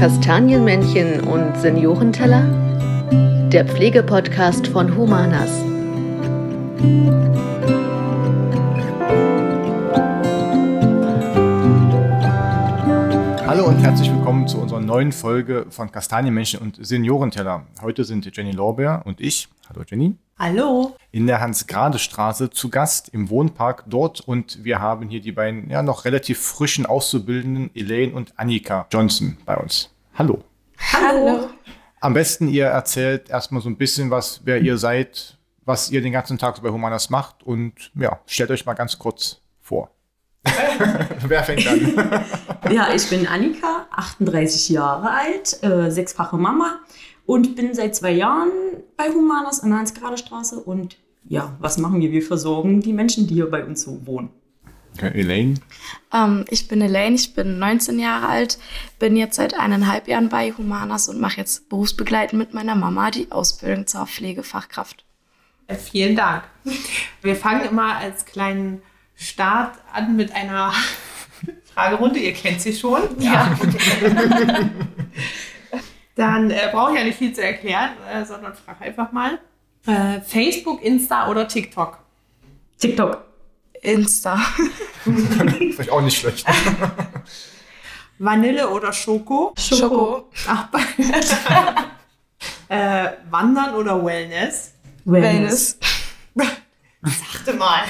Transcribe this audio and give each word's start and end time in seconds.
Kastanienmännchen 0.00 1.20
und 1.20 1.58
Seniorenteller? 1.58 2.44
Der 3.52 3.66
Pflegepodcast 3.66 4.66
von 4.68 4.96
Humanas. 4.96 5.50
Hallo 13.46 13.66
und 13.66 13.76
herzlich 13.82 14.10
willkommen 14.10 14.48
zu 14.48 14.58
unserer 14.62 14.80
neuen 14.80 15.12
Folge 15.12 15.66
von 15.68 15.92
Kastanienmännchen 15.92 16.60
und 16.60 16.78
Seniorenteller. 16.80 17.66
Heute 17.82 18.04
sind 18.04 18.34
Jenny 18.34 18.52
Lorbeer 18.52 19.02
und 19.04 19.20
ich. 19.20 19.50
Hallo 19.68 19.82
Jenny. 19.86 20.16
Hallo. 20.42 20.96
In 21.12 21.26
der 21.26 21.38
Hans-Grade-Straße 21.42 22.48
zu 22.48 22.70
Gast 22.70 23.10
im 23.10 23.28
Wohnpark 23.28 23.84
dort 23.86 24.22
und 24.22 24.64
wir 24.64 24.80
haben 24.80 25.10
hier 25.10 25.20
die 25.20 25.32
beiden 25.32 25.68
ja 25.68 25.82
noch 25.82 26.06
relativ 26.06 26.40
frischen 26.40 26.86
Auszubildenden 26.86 27.70
Elaine 27.74 28.14
und 28.14 28.32
Annika 28.38 28.86
Johnson 28.90 29.36
bei 29.44 29.54
uns. 29.58 29.90
Hallo. 30.14 30.42
Hallo. 30.94 31.50
Am 32.00 32.14
besten 32.14 32.48
ihr 32.48 32.64
erzählt 32.64 33.28
erstmal 33.28 33.60
so 33.60 33.68
ein 33.68 33.76
bisschen 33.76 34.10
was, 34.10 34.40
wer 34.44 34.62
ihr 34.62 34.78
seid, 34.78 35.36
was 35.66 35.90
ihr 35.90 36.00
den 36.00 36.12
ganzen 36.12 36.38
Tag 36.38 36.56
so 36.56 36.62
bei 36.62 36.70
Humanas 36.70 37.10
macht 37.10 37.42
und 37.42 37.92
ja, 37.94 38.20
stellt 38.24 38.50
euch 38.50 38.64
mal 38.64 38.72
ganz 38.72 38.98
kurz 38.98 39.42
vor. 39.60 39.90
wer 41.26 41.44
fängt 41.44 41.66
an? 41.66 42.24
Ja, 42.70 42.94
ich 42.94 43.10
bin 43.10 43.26
Annika, 43.26 43.88
38 43.90 44.68
Jahre 44.68 45.10
alt, 45.10 45.62
äh, 45.62 45.90
sechsfache 45.90 46.38
Mama 46.38 46.78
und 47.26 47.56
bin 47.56 47.74
seit 47.74 47.94
zwei 47.96 48.12
Jahren 48.12 48.50
bei 49.00 49.08
Humanas 49.14 49.60
an 49.60 49.70
der 49.70 49.78
Hans-Grade-Straße. 49.78 50.60
Und 50.60 50.98
ja, 51.24 51.56
was 51.58 51.78
machen 51.78 52.00
wir? 52.02 52.12
Wir 52.12 52.22
versorgen 52.22 52.80
die 52.82 52.92
Menschen, 52.92 53.26
die 53.26 53.34
hier 53.34 53.50
bei 53.50 53.64
uns 53.64 53.82
so 53.82 54.06
wohnen. 54.06 54.28
Okay, 54.94 55.18
Elaine. 55.18 55.54
Ähm, 56.12 56.44
ich 56.50 56.68
bin 56.68 56.82
Elaine, 56.82 57.14
ich 57.14 57.34
bin 57.34 57.58
19 57.58 57.98
Jahre 57.98 58.28
alt, 58.28 58.58
bin 58.98 59.16
jetzt 59.16 59.36
seit 59.36 59.58
eineinhalb 59.58 60.06
Jahren 60.06 60.28
bei 60.28 60.52
Humanas 60.52 61.08
und 61.08 61.18
mache 61.18 61.38
jetzt 61.38 61.70
berufsbegleitend 61.70 62.38
mit 62.38 62.52
meiner 62.52 62.74
Mama 62.74 63.10
die 63.10 63.30
Ausbildung 63.32 63.86
zur 63.86 64.06
Pflegefachkraft. 64.06 65.04
Äh, 65.66 65.76
Vielen 65.76 66.16
Dank. 66.16 66.44
Wir 67.22 67.36
fangen 67.36 67.64
immer 67.70 67.96
als 67.96 68.26
kleinen 68.26 68.82
Start 69.14 69.78
an 69.94 70.14
mit 70.16 70.34
einer 70.34 70.74
Fragerunde. 71.74 72.18
Ihr 72.18 72.34
kennt 72.34 72.60
sie 72.60 72.74
schon. 72.74 73.00
Ja. 73.18 73.56
Dann 76.14 76.50
äh, 76.50 76.68
brauche 76.72 76.92
ich 76.92 76.98
ja 76.98 77.04
nicht 77.04 77.18
viel 77.18 77.32
zu 77.32 77.42
erklären, 77.42 77.90
äh, 78.12 78.24
sondern 78.24 78.54
frage 78.54 78.82
einfach 78.82 79.12
mal. 79.12 79.38
Äh, 79.86 80.20
Facebook, 80.20 80.82
Insta 80.82 81.28
oder 81.28 81.48
TikTok? 81.48 81.98
TikTok. 82.78 83.24
Insta. 83.82 84.36
Vielleicht 85.04 85.90
auch 85.90 86.02
nicht 86.02 86.18
schlecht. 86.18 86.46
Vanille 88.18 88.68
oder 88.68 88.92
Schoko? 88.92 89.54
Schoko. 89.58 90.30
Ach, 90.46 90.68
äh, 92.68 93.12
Wandern 93.30 93.74
oder 93.74 94.04
Wellness? 94.04 94.74
Wellness. 95.06 95.78
Sagte 97.02 97.54
mal. 97.54 97.84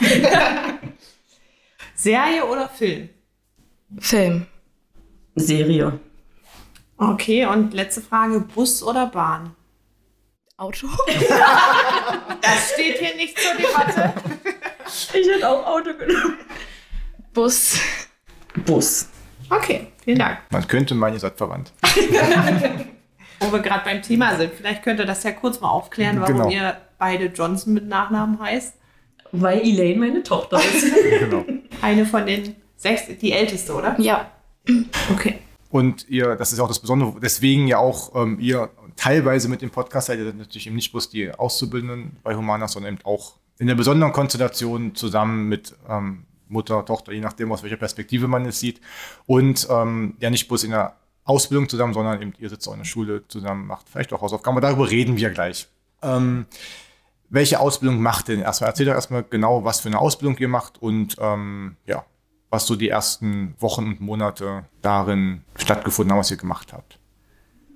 Serie 1.97 2.47
oder 2.47 2.69
Film? 2.69 3.09
Film. 3.99 4.47
Serie. 5.35 5.99
Okay, 7.01 7.47
und 7.47 7.73
letzte 7.73 8.03
Frage: 8.03 8.41
Bus 8.41 8.83
oder 8.83 9.07
Bahn? 9.07 9.55
Auto. 10.57 10.87
Das 12.43 12.73
steht 12.73 12.99
hier 12.99 13.15
nicht 13.17 13.39
zur 13.39 13.53
Debatte. 13.55 14.13
Ich 14.87 15.29
hätte 15.29 15.49
auch 15.49 15.65
Auto 15.67 15.93
genommen. 15.95 16.39
Bus. 17.33 17.79
Bus. 18.67 19.09
Okay, 19.51 19.89
vielen 20.03 20.19
Dank. 20.19 20.39
Man 20.51 20.67
könnte 20.67 20.95
meinen, 20.95 21.15
ihr 21.15 21.21
seid 21.21 21.37
verwandt. 21.37 21.73
Wo 23.41 23.53
wir 23.53 23.59
gerade 23.61 23.85
beim 23.85 24.03
Thema 24.03 24.37
sind, 24.37 24.53
vielleicht 24.55 24.83
könnt 24.83 24.99
ihr 25.01 25.07
das 25.07 25.23
ja 25.23 25.33
kurz 25.33 25.61
mal 25.61 25.69
aufklären, 25.71 26.21
warum 26.21 26.37
Genau. 26.37 26.51
ihr 26.51 26.77
beide 26.99 27.27
Johnson 27.27 27.75
mit 27.75 27.87
Nachnamen 27.89 28.41
heißt. 28.41 28.75
Weil 29.33 29.61
Elaine 29.61 29.99
meine 30.01 30.23
Tochter 30.23 30.59
ist. 30.59 30.93
genau. 31.21 31.45
Eine 31.83 32.05
von 32.07 32.27
den 32.27 32.57
sechs, 32.77 33.03
die 33.21 33.33
älteste, 33.33 33.75
oder? 33.75 33.95
Ja. 34.01 34.31
Okay. 35.13 35.39
Und 35.71 36.09
ihr, 36.09 36.37
das 36.37 36.53
ist 36.53 36.61
auch 36.61 36.69
das 36.69 36.81
Besondere, 36.81 37.15
deswegen 37.21 37.69
ja 37.69 37.79
auch 37.79 38.15
ähm, 38.15 38.39
ihr 38.41 38.71
teilweise 38.97 39.49
mit 39.49 39.63
dem 39.63 39.71
Podcast 39.71 40.09
seid 40.09 40.19
ihr 40.19 40.33
natürlich 40.33 40.67
eben 40.67 40.77
nicht 40.77 40.91
bloß 40.91 41.11
die 41.11 41.31
Auszubildenden 41.33 42.17
bei 42.23 42.35
Humanas, 42.35 42.73
sondern 42.73 42.95
eben 42.95 43.05
auch 43.05 43.37
in 43.59 43.67
der 43.67 43.77
besonderen 43.77 44.13
Konstellation 44.13 44.95
zusammen 44.95 45.49
mit 45.49 45.75
ähm, 45.89 46.25
Mutter, 46.49 46.85
Tochter, 46.85 47.13
je 47.13 47.21
nachdem, 47.21 47.53
aus 47.53 47.63
welcher 47.63 47.77
Perspektive 47.77 48.27
man 48.27 48.45
es 48.47 48.59
sieht. 48.59 48.81
Und 49.27 49.69
ähm, 49.71 50.17
ja 50.19 50.31
nicht 50.31 50.49
bloß 50.49 50.65
in 50.65 50.73
der 50.73 50.97
Ausbildung 51.25 51.69
zusammen, 51.69 51.95
sondern 51.95 52.21
eben 52.21 52.33
ihr 52.39 52.49
sitzt 52.49 52.67
auch 52.69 52.73
in 52.73 52.81
der 52.81 52.85
Schule 52.87 53.27
zusammen, 53.29 53.67
macht 53.67 53.89
vielleicht 53.89 54.13
auch 54.13 54.21
Hausaufgaben. 54.21 54.57
Aber 54.57 54.67
darüber 54.67 54.91
reden 54.91 55.17
wir 55.17 55.31
gleich. 55.31 55.69
Ähm, 56.03 56.47
welche 57.29 57.61
Ausbildung 57.61 58.01
macht 58.03 58.29
denn 58.29 58.41
erstmal? 58.41 58.71
Erzählt 58.71 58.89
doch 58.89 58.95
erstmal 58.95 59.23
genau, 59.23 59.65
was 59.65 59.81
für 59.81 59.89
eine 59.89 60.01
Ausbildung 60.01 60.37
ihr 60.39 60.49
macht 60.49 60.83
und 60.83 61.17
ähm, 61.21 61.77
ja, 61.87 62.05
was 62.51 62.67
so 62.67 62.77
die 62.77 62.89
ersten 62.89 63.55
Wochen 63.59 63.87
und 63.87 64.01
Monate 64.01 64.65
darin 64.83 65.43
stattgefunden 65.57 66.13
haben, 66.13 66.19
was 66.19 66.31
ihr 66.31 66.37
gemacht 66.37 66.73
habt. 66.73 66.99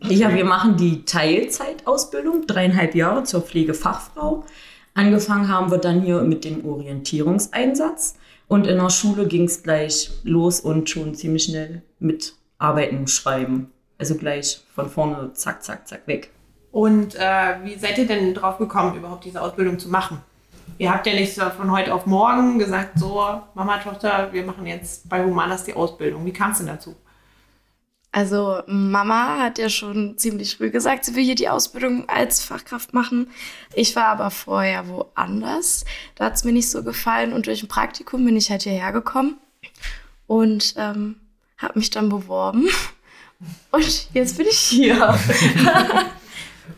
Ja, 0.03 0.35
wir 0.35 0.45
machen 0.45 0.77
die 0.77 1.05
Teilzeitausbildung, 1.05 2.47
dreieinhalb 2.47 2.95
Jahre 2.95 3.25
zur 3.25 3.41
Pflegefachfrau. 3.41 4.45
Angefangen 4.93 5.49
haben 5.49 5.71
wir 5.71 5.79
dann 5.79 6.03
hier 6.03 6.21
mit 6.23 6.45
dem 6.45 6.65
Orientierungseinsatz. 6.65 8.17
Und 8.47 8.67
in 8.67 8.77
der 8.77 8.91
Schule 8.91 9.27
ging 9.27 9.45
es 9.45 9.63
gleich 9.63 10.11
los 10.23 10.61
und 10.61 10.91
schon 10.91 11.15
ziemlich 11.15 11.45
schnell 11.45 11.83
mit 11.99 12.35
Arbeiten 12.59 12.99
und 12.99 13.11
Schreiben. 13.11 13.71
Also 13.97 14.17
gleich 14.17 14.63
von 14.75 14.91
vorne, 14.91 15.33
zack, 15.33 15.63
zack, 15.63 15.89
zack, 15.89 16.07
weg. 16.07 16.31
Und 16.71 17.15
äh, 17.15 17.55
wie 17.63 17.77
seid 17.77 17.97
ihr 17.99 18.07
denn 18.07 18.35
drauf 18.35 18.59
gekommen, 18.59 18.97
überhaupt 18.97 19.25
diese 19.25 19.41
Ausbildung 19.41 19.79
zu 19.79 19.89
machen? 19.89 20.19
Ihr 20.79 20.93
habt 20.93 21.07
ja 21.07 21.15
nicht 21.15 21.35
so 21.35 21.43
von 21.51 21.71
heute 21.71 21.95
auf 21.95 22.07
morgen 22.07 22.59
gesagt, 22.59 22.99
so, 22.99 23.43
Mama, 23.55 23.79
Tochter, 23.79 24.33
wir 24.33 24.45
machen 24.45 24.67
jetzt 24.67 25.09
bei 25.09 25.25
Humanas 25.25 25.65
die 25.65 25.75
Ausbildung. 25.75 26.25
Wie 26.27 26.33
kam 26.33 26.51
es 26.51 26.59
denn 26.59 26.67
dazu? 26.67 26.97
Also 28.15 28.63
Mama 28.69 29.39
hat 29.41 29.59
ja 29.59 29.69
schon 29.69 30.17
ziemlich 30.19 30.57
früh 30.57 30.71
gesagt, 30.71 31.05
sie 31.05 31.17
will 31.17 31.25
hier 31.25 31.35
die 31.35 31.49
Ausbildung 31.49 32.09
als 32.09 32.43
Fachkraft 32.43 32.95
machen. 32.95 33.29
Ich 33.75 33.97
war 33.97 34.07
aber 34.07 34.31
vorher 34.31 34.87
woanders. 34.87 35.85
Da 36.15 36.27
hat 36.27 36.35
es 36.35 36.45
mir 36.45 36.53
nicht 36.53 36.71
so 36.71 36.85
gefallen 36.85 37.33
und 37.33 37.47
durch 37.47 37.65
ein 37.65 37.69
Praktikum 37.69 38.25
bin 38.25 38.37
ich 38.37 38.51
halt 38.51 38.63
hierher 38.63 38.93
gekommen 38.93 39.39
und 40.29 40.75
ähm, 40.77 41.17
habe 41.59 41.79
mich 41.79 41.91
dann 41.91 42.09
beworben. 42.09 42.69
Und 43.73 44.15
jetzt 44.15 44.39
bin 44.39 44.47
ich 44.47 44.59
hier. 44.59 45.19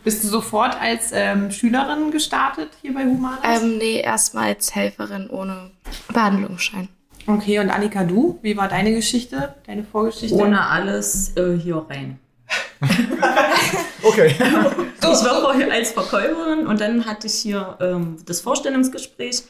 Bist 0.07 0.23
du 0.23 0.29
sofort 0.29 0.79
als 0.79 1.09
ähm, 1.11 1.51
Schülerin 1.51 2.11
gestartet 2.11 2.69
hier 2.81 2.93
bei 2.93 3.03
Humanas? 3.03 3.39
ähm, 3.43 3.77
nee, 3.77 3.99
erstmal 3.99 4.53
als 4.53 4.73
Helferin 4.73 5.29
ohne 5.29 5.71
Behandlungsschein. 6.07 6.87
okay, 7.27 7.59
und 7.59 7.69
Annika, 7.69 8.05
du? 8.05 8.39
Wie 8.41 8.55
war 8.55 8.69
deine 8.69 8.93
Geschichte, 8.93 9.55
deine 9.65 9.83
Vorgeschichte? 9.83 10.33
Ohne 10.33 10.65
alles 10.65 11.35
äh, 11.35 11.57
hier 11.57 11.85
rein. 11.89 12.19
Okay. 14.01 14.33
Ich 15.01 15.25
war 15.25 15.41
vorher 15.41 15.71
als 15.71 15.91
Verkäuferin 15.91 16.67
und 16.67 16.79
dann 16.79 17.05
hatte 17.05 17.27
ich 17.27 17.33
hier 17.33 17.77
ähm, 17.81 18.15
das 18.25 18.39
Vorstellungsgespräch 18.39 19.43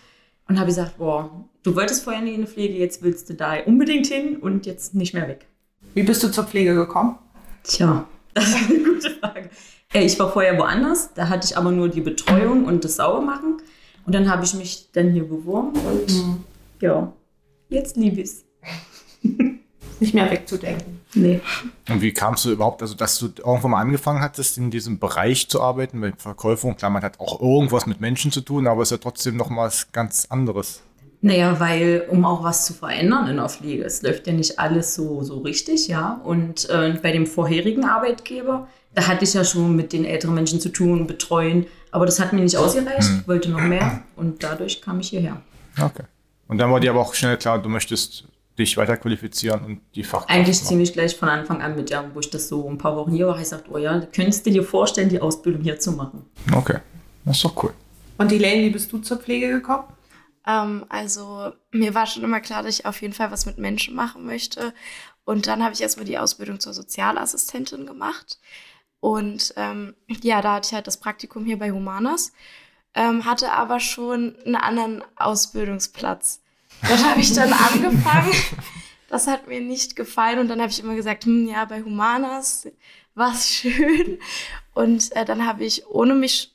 und 0.47 0.57
habe 0.57 0.67
gesagt, 0.67 0.97
boah, 0.97 1.45
du 1.61 1.75
wolltest 1.75 2.03
vorher 2.03 2.23
nie 2.23 2.33
in 2.33 2.41
die 2.41 2.47
Pflege, 2.47 2.79
jetzt 2.79 3.03
willst 3.03 3.29
du 3.29 3.35
da 3.35 3.57
unbedingt 3.65 4.07
hin 4.07 4.37
und 4.37 4.65
jetzt 4.65 4.95
nicht 4.95 5.13
mehr 5.13 5.27
weg. 5.27 5.45
Wie 5.93 6.01
bist 6.01 6.23
du 6.23 6.31
zur 6.31 6.45
Pflege 6.45 6.73
gekommen? 6.73 7.19
Tja, 7.63 8.07
das 8.33 8.47
ist 8.47 8.69
eine 8.71 8.79
gute 8.79 9.11
Frage. 9.11 9.49
Äh, 9.93 10.05
Ich 10.05 10.19
war 10.19 10.31
vorher 10.31 10.57
woanders, 10.57 11.13
da 11.13 11.29
hatte 11.29 11.47
ich 11.49 11.57
aber 11.57 11.71
nur 11.71 11.89
die 11.89 12.01
Betreuung 12.01 12.65
und 12.65 12.83
das 12.83 12.95
Saubermachen. 12.97 13.57
Und 14.05 14.15
dann 14.15 14.29
habe 14.29 14.45
ich 14.45 14.53
mich 14.53 14.89
dann 14.93 15.11
hier 15.11 15.27
beworben 15.27 15.77
und 15.79 16.37
ja, 16.79 17.11
jetzt 17.69 17.97
liebe 17.97 18.21
ich 18.21 18.29
es. 18.29 18.45
Nicht 19.99 20.13
mehr 20.13 20.29
wegzudenken. 20.29 21.01
Nee. 21.15 21.41
Und 21.89 22.01
wie 22.01 22.13
kamst 22.13 22.45
du 22.45 22.51
überhaupt, 22.51 22.83
also 22.83 22.93
dass 22.93 23.17
du 23.17 23.29
irgendwann 23.37 23.71
mal 23.71 23.81
angefangen 23.81 24.21
hattest, 24.21 24.57
in 24.59 24.69
diesem 24.69 24.99
Bereich 24.99 25.49
zu 25.49 25.59
arbeiten, 25.59 25.99
mit 25.99 26.21
Verkäuferung? 26.21 26.77
Klar, 26.77 26.91
man 26.91 27.01
hat 27.01 27.19
auch 27.19 27.41
irgendwas 27.41 27.87
mit 27.87 27.99
Menschen 27.99 28.31
zu 28.31 28.41
tun, 28.41 28.67
aber 28.67 28.83
es 28.83 28.89
ist 28.91 28.97
ja 28.97 28.97
trotzdem 29.01 29.35
noch 29.37 29.49
mal 29.49 29.65
was 29.65 29.91
ganz 29.91 30.27
anderes. 30.29 30.83
Naja, 31.21 31.59
weil 31.59 32.05
um 32.09 32.23
auch 32.25 32.43
was 32.43 32.65
zu 32.67 32.73
verändern 32.73 33.27
in 33.27 33.37
der 33.37 33.49
Pflege, 33.49 33.83
es 33.83 34.03
läuft 34.03 34.27
ja 34.27 34.33
nicht 34.33 34.59
alles 34.59 34.93
so, 34.93 35.23
so 35.23 35.39
richtig, 35.39 35.87
ja. 35.87 36.21
Und 36.23 36.69
äh, 36.69 36.93
bei 37.01 37.11
dem 37.11 37.25
vorherigen 37.25 37.83
Arbeitgeber, 37.85 38.67
da 38.97 39.05
hatte 39.05 39.25
ich 39.25 39.33
ja 39.35 39.43
schon 39.43 39.75
mit 39.75 39.93
den 39.93 40.05
älteren 40.05 40.33
Menschen 40.33 40.59
zu 40.59 40.69
tun, 40.69 41.05
betreuen, 41.05 41.67
aber 41.91 42.07
das 42.07 42.19
hat 42.19 42.33
mir 42.33 42.41
nicht 42.41 42.57
ausgereicht, 42.57 43.07
ich 43.21 43.27
wollte 43.27 43.51
noch 43.51 43.61
mehr 43.61 44.01
und 44.15 44.41
dadurch 44.41 44.81
kam 44.81 44.99
ich 44.99 45.09
hierher. 45.09 45.39
Okay. 45.79 46.01
Und 46.47 46.57
dann 46.57 46.71
war 46.71 46.79
dir 46.79 46.89
aber 46.89 47.01
auch 47.01 47.13
schnell 47.13 47.37
klar, 47.37 47.61
du 47.61 47.69
möchtest 47.69 48.23
dich 48.57 48.75
weiter 48.75 48.97
qualifizieren 48.97 49.63
und 49.63 49.81
die 49.93 50.03
Fachkraft 50.03 50.31
Eigentlich 50.31 50.57
machen. 50.57 50.67
ziemlich 50.69 50.93
gleich 50.93 51.15
von 51.15 51.29
Anfang 51.29 51.61
an 51.61 51.75
mit, 51.75 51.91
ja, 51.91 52.09
wo 52.11 52.19
ich 52.21 52.31
das 52.31 52.47
so 52.47 52.67
ein 52.67 52.79
paar 52.79 52.95
Wochen 52.95 53.11
hier 53.11 53.27
war, 53.27 53.33
habe 53.33 53.43
ich 53.43 53.49
gesagt, 53.51 53.67
oh 53.71 53.77
ja, 53.77 53.99
könntest 53.99 54.47
du 54.47 54.49
dir 54.49 54.63
vorstellen, 54.63 55.09
die 55.09 55.21
Ausbildung 55.21 55.61
hier 55.61 55.79
zu 55.79 55.91
machen? 55.91 56.25
Okay, 56.51 56.79
das 57.23 57.35
ist 57.37 57.45
doch 57.45 57.63
cool. 57.63 57.73
Und 58.17 58.31
Elaine, 58.31 58.63
wie 58.63 58.71
bist 58.71 58.91
du 58.91 58.97
zur 58.97 59.17
Pflege 59.17 59.49
gekommen? 59.49 59.83
Ähm, 60.47 60.85
also 60.89 61.51
mir 61.69 61.93
war 61.93 62.07
schon 62.07 62.23
immer 62.23 62.39
klar, 62.39 62.63
dass 62.63 62.79
ich 62.79 62.87
auf 62.87 62.99
jeden 63.03 63.13
Fall 63.13 63.29
was 63.29 63.45
mit 63.45 63.59
Menschen 63.59 63.93
machen 63.93 64.25
möchte. 64.25 64.73
Und 65.23 65.45
dann 65.45 65.61
habe 65.61 65.75
ich 65.75 65.81
erstmal 65.81 66.05
die 66.07 66.17
Ausbildung 66.17 66.59
zur 66.59 66.73
Sozialassistentin 66.73 67.85
gemacht. 67.85 68.39
Und 68.99 69.53
ähm, 69.57 69.95
ja, 70.07 70.41
da 70.41 70.55
hatte 70.55 70.67
ich 70.67 70.73
halt 70.73 70.87
das 70.87 70.97
Praktikum 70.97 71.45
hier 71.45 71.59
bei 71.59 71.71
Humanas, 71.71 72.33
ähm, 72.93 73.25
hatte 73.25 73.51
aber 73.51 73.79
schon 73.79 74.35
einen 74.45 74.55
anderen 74.55 75.03
Ausbildungsplatz. 75.15 76.41
Dort 76.87 77.03
habe 77.05 77.21
ich 77.21 77.33
dann 77.33 77.53
angefangen. 77.53 78.31
Das 79.09 79.25
hat 79.25 79.47
mir 79.47 79.61
nicht 79.61 79.95
gefallen 79.95 80.37
und 80.37 80.49
dann 80.49 80.59
habe 80.59 80.69
ich 80.69 80.81
immer 80.81 80.93
gesagt, 80.93 81.23
hm, 81.23 81.47
ja, 81.47 81.63
bei 81.63 81.81
Humanas 81.81 82.67
war 83.15 83.31
es 83.31 83.49
schön. 83.49 84.19
Und 84.73 85.15
äh, 85.15 85.23
dann 85.23 85.47
habe 85.47 85.63
ich, 85.63 85.87
ohne 85.87 86.13
mich 86.13 86.53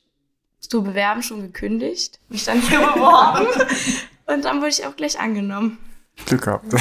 zu 0.59 0.83
bewerben, 0.83 1.23
schon 1.23 1.41
gekündigt, 1.41 2.19
mich 2.29 2.45
dann 2.45 2.61
hier 2.61 2.79
beworben 2.93 3.47
und 4.27 4.45
dann 4.45 4.57
wurde 4.57 4.69
ich 4.69 4.85
auch 4.85 4.95
gleich 4.95 5.19
angenommen. 5.19 5.77
Glück 6.25 6.43
gehabt. 6.43 6.71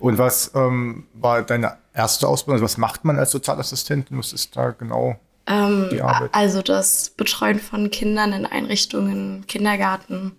und 0.00 0.18
was 0.18 0.50
ähm, 0.54 1.06
war 1.14 1.42
deine 1.42 1.78
erste 1.96 2.28
Ausbildung? 2.28 2.54
Also 2.62 2.64
was 2.64 2.76
macht 2.78 3.04
man 3.04 3.18
als 3.18 3.30
Sozialassistentin? 3.32 4.18
Was 4.18 4.32
ist 4.32 4.56
da 4.56 4.70
genau 4.70 5.18
Ähm, 5.46 5.88
die 5.90 6.00
Arbeit? 6.02 6.30
also 6.32 6.62
das 6.62 7.10
Betreuen 7.10 7.58
von 7.58 7.90
Kindern 7.90 8.32
in 8.32 8.46
Einrichtungen, 8.46 9.46
Kindergarten. 9.46 10.32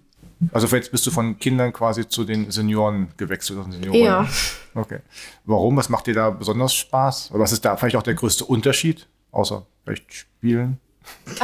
Also 0.54 0.68
jetzt 0.76 0.92
bist 0.92 1.06
du 1.08 1.12
von 1.12 1.40
Kindern 1.40 1.74
quasi 1.74 2.08
zu 2.08 2.24
den 2.24 2.52
Senioren 2.52 3.08
gewechselt. 3.18 3.58
oder 3.60 3.72
Senioren. 3.72 4.00
Ja. 4.00 4.28
Okay. 4.76 5.00
Warum? 5.46 5.76
Was 5.78 5.90
macht 5.90 6.06
dir 6.06 6.14
da 6.14 6.30
besonders 6.30 6.76
Spaß? 6.76 7.32
Oder 7.32 7.40
was 7.40 7.52
ist 7.52 7.66
da 7.66 7.76
vielleicht 7.76 7.96
auch 7.96 8.04
der 8.04 8.14
größte 8.14 8.46
Unterschied? 8.46 9.08
Außer 9.32 9.66
vielleicht 9.84 10.14
Spielen? 10.14 10.80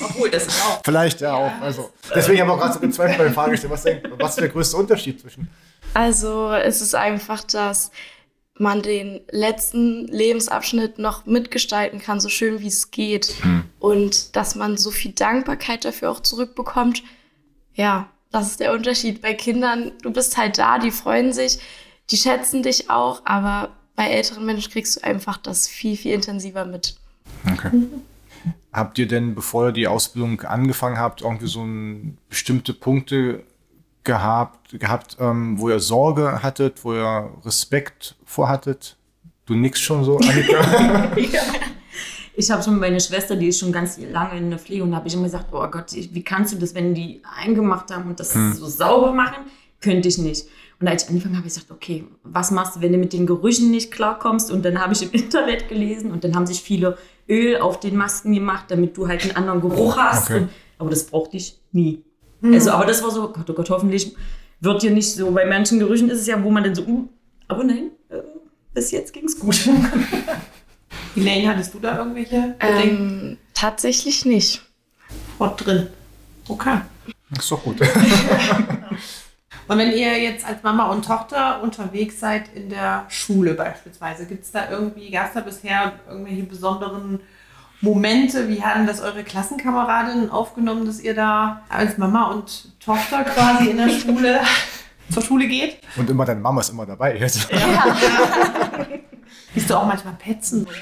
Obwohl, 0.00 0.30
das 0.30 0.46
ist 0.46 0.62
auch. 0.62 0.80
Vielleicht 0.84 1.20
ja, 1.20 1.34
auch. 1.34 1.52
Also, 1.60 1.90
deswegen 2.14 2.40
habe 2.40 2.50
ich 2.50 2.54
auch 2.56 2.60
gerade 2.60 2.74
so 2.74 2.80
eine 2.80 2.92
zweite 2.92 3.30
Frage 3.32 3.50
gestellt. 3.52 3.72
Was, 3.72 3.84
was 4.18 4.30
ist 4.30 4.40
der 4.40 4.48
größte 4.48 4.76
Unterschied 4.76 5.20
zwischen? 5.20 5.48
Also 5.94 6.52
es 6.52 6.80
ist 6.80 6.94
einfach, 6.94 7.42
dass 7.44 7.90
man 8.58 8.82
den 8.82 9.20
letzten 9.30 10.06
Lebensabschnitt 10.06 10.98
noch 10.98 11.26
mitgestalten 11.26 12.00
kann, 12.00 12.20
so 12.20 12.28
schön 12.28 12.60
wie 12.60 12.68
es 12.68 12.90
geht. 12.90 13.34
Und 13.78 14.34
dass 14.34 14.54
man 14.54 14.76
so 14.76 14.90
viel 14.90 15.12
Dankbarkeit 15.12 15.84
dafür 15.84 16.10
auch 16.10 16.20
zurückbekommt. 16.20 17.02
Ja, 17.74 18.08
das 18.30 18.48
ist 18.52 18.60
der 18.60 18.72
Unterschied. 18.72 19.22
Bei 19.22 19.34
Kindern, 19.34 19.92
du 20.02 20.12
bist 20.12 20.36
halt 20.36 20.58
da, 20.58 20.78
die 20.78 20.90
freuen 20.90 21.32
sich, 21.32 21.58
die 22.10 22.16
schätzen 22.16 22.62
dich 22.62 22.90
auch, 22.90 23.22
aber 23.24 23.70
bei 23.94 24.08
älteren 24.08 24.44
Menschen 24.46 24.72
kriegst 24.72 24.96
du 24.96 25.04
einfach 25.04 25.38
das 25.38 25.66
viel, 25.66 25.96
viel 25.96 26.12
intensiver 26.12 26.64
mit. 26.64 26.96
Okay. 27.50 27.70
Habt 28.72 28.98
ihr 28.98 29.08
denn, 29.08 29.34
bevor 29.34 29.68
ihr 29.68 29.72
die 29.72 29.88
Ausbildung 29.88 30.42
angefangen 30.42 30.98
habt, 30.98 31.22
irgendwie 31.22 31.46
so 31.46 31.64
ein, 31.64 32.18
bestimmte 32.28 32.74
Punkte 32.74 33.42
gehabt, 34.06 34.78
gehabt 34.80 35.18
ähm, 35.20 35.58
wo 35.58 35.68
ihr 35.68 35.80
Sorge 35.80 36.42
hattet, 36.42 36.82
wo 36.84 36.94
ihr 36.94 37.30
Respekt 37.44 38.14
vorhattet? 38.24 38.96
Du 39.44 39.54
nix 39.54 39.78
schon 39.80 40.02
so, 40.04 40.16
Annika? 40.18 41.10
Ich 42.38 42.50
habe 42.50 42.62
schon 42.62 42.78
meine 42.78 43.00
Schwester, 43.00 43.34
die 43.34 43.48
ist 43.48 43.60
schon 43.60 43.72
ganz 43.72 43.98
lange 43.98 44.36
in 44.36 44.50
der 44.50 44.58
Pflege 44.58 44.82
und 44.84 44.90
da 44.90 44.98
habe 44.98 45.08
ich 45.08 45.14
immer 45.14 45.22
gesagt, 45.24 45.46
oh 45.52 45.66
Gott, 45.68 45.94
ich- 45.94 46.12
wie 46.12 46.22
kannst 46.22 46.52
du 46.52 46.58
das, 46.58 46.74
wenn 46.74 46.92
die 46.94 47.22
eingemacht 47.38 47.90
haben 47.90 48.10
und 48.10 48.20
das 48.20 48.34
so 48.34 48.66
sauber 48.66 49.12
machen? 49.12 49.44
Könnte 49.80 50.08
ich 50.08 50.18
nicht. 50.18 50.46
Und 50.78 50.86
als 50.86 51.04
ich 51.04 51.08
angefangen 51.08 51.34
habe, 51.36 51.38
habe 51.44 51.48
ich 51.48 51.54
gesagt, 51.54 51.70
okay, 51.70 52.04
was 52.24 52.50
machst 52.50 52.76
du, 52.76 52.82
wenn 52.82 52.92
du 52.92 52.98
mit 52.98 53.14
den 53.14 53.24
Gerüchen 53.24 53.70
nicht 53.70 53.90
klarkommst? 53.90 54.50
Und 54.50 54.66
dann 54.66 54.78
habe 54.78 54.92
ich 54.92 55.00
im 55.02 55.10
Internet 55.18 55.70
gelesen 55.70 56.10
und 56.10 56.24
dann 56.24 56.34
haben 56.36 56.46
sich 56.46 56.60
viele 56.60 56.98
Öl 57.26 57.56
auf 57.58 57.80
den 57.80 57.96
Masken 57.96 58.34
gemacht, 58.34 58.66
damit 58.68 58.94
du 58.98 59.08
halt 59.08 59.22
einen 59.22 59.36
anderen 59.36 59.62
Geruch 59.62 59.96
hast. 59.96 60.28
Okay. 60.30 60.40
Und, 60.42 60.50
aber 60.76 60.90
das 60.90 61.04
brauchte 61.06 61.38
ich 61.38 61.58
nie. 61.72 62.02
Also, 62.42 62.70
aber 62.70 62.86
das 62.86 63.02
war 63.02 63.10
so, 63.10 63.32
Gott, 63.32 63.48
oh 63.48 63.52
Gott, 63.54 63.70
hoffentlich 63.70 64.14
wird 64.60 64.82
dir 64.82 64.90
nicht 64.90 65.14
so, 65.14 65.30
bei 65.30 65.46
manchen 65.46 65.78
Gerüchen 65.78 66.10
ist 66.10 66.20
es 66.20 66.26
ja, 66.26 66.42
wo 66.42 66.50
man 66.50 66.64
dann 66.64 66.74
so, 66.74 66.82
uh, 66.82 67.08
aber 67.48 67.64
nein, 67.64 67.90
äh, 68.08 68.18
bis 68.74 68.90
jetzt 68.90 69.12
ging 69.12 69.24
es 69.24 69.38
gut. 69.38 69.68
Elaine, 71.16 71.48
hattest 71.48 71.74
du 71.74 71.78
da 71.78 71.98
irgendwelche 71.98 72.54
Bedenken 72.58 73.20
Ähm, 73.20 73.38
tatsächlich 73.54 74.24
nicht. 74.24 74.62
Wort 75.38 75.64
drin? 75.64 75.88
Okay. 76.48 76.80
ist 77.36 77.50
doch 77.50 77.62
gut. 77.62 77.80
Und 79.68 79.78
wenn 79.78 79.90
ihr 79.90 80.22
jetzt 80.22 80.46
als 80.46 80.62
Mama 80.62 80.90
und 80.90 81.04
Tochter 81.04 81.60
unterwegs 81.60 82.20
seid 82.20 82.54
in 82.54 82.68
der 82.68 83.06
Schule 83.08 83.54
beispielsweise, 83.54 84.26
gibt 84.26 84.44
es 84.44 84.52
da 84.52 84.70
irgendwie, 84.70 85.10
gab 85.10 85.28
es 85.28 85.34
da 85.34 85.40
bisher 85.40 85.94
irgendwelche 86.08 86.44
besonderen 86.44 87.20
Momente? 87.86 88.48
Wie 88.48 88.62
haben 88.62 88.86
das 88.86 89.00
eure 89.00 89.22
Klassenkameradinnen 89.22 90.30
aufgenommen, 90.30 90.84
dass 90.84 91.00
ihr 91.00 91.14
da 91.14 91.62
als 91.68 91.96
Mama 91.98 92.30
und 92.32 92.78
Tochter 92.80 93.24
quasi 93.24 93.70
in 93.70 93.78
der 93.78 93.88
Schule 93.88 94.40
zur 95.10 95.22
Schule 95.22 95.46
geht? 95.46 95.78
Und 95.96 96.10
immer 96.10 96.24
deine 96.24 96.40
Mama 96.40 96.60
ist 96.60 96.70
immer 96.70 96.84
dabei. 96.84 97.16
Jetzt. 97.16 97.48
Bist 99.54 99.70
du 99.70 99.74
auch 99.74 99.86
manchmal 99.86 100.14
petzen? 100.14 100.66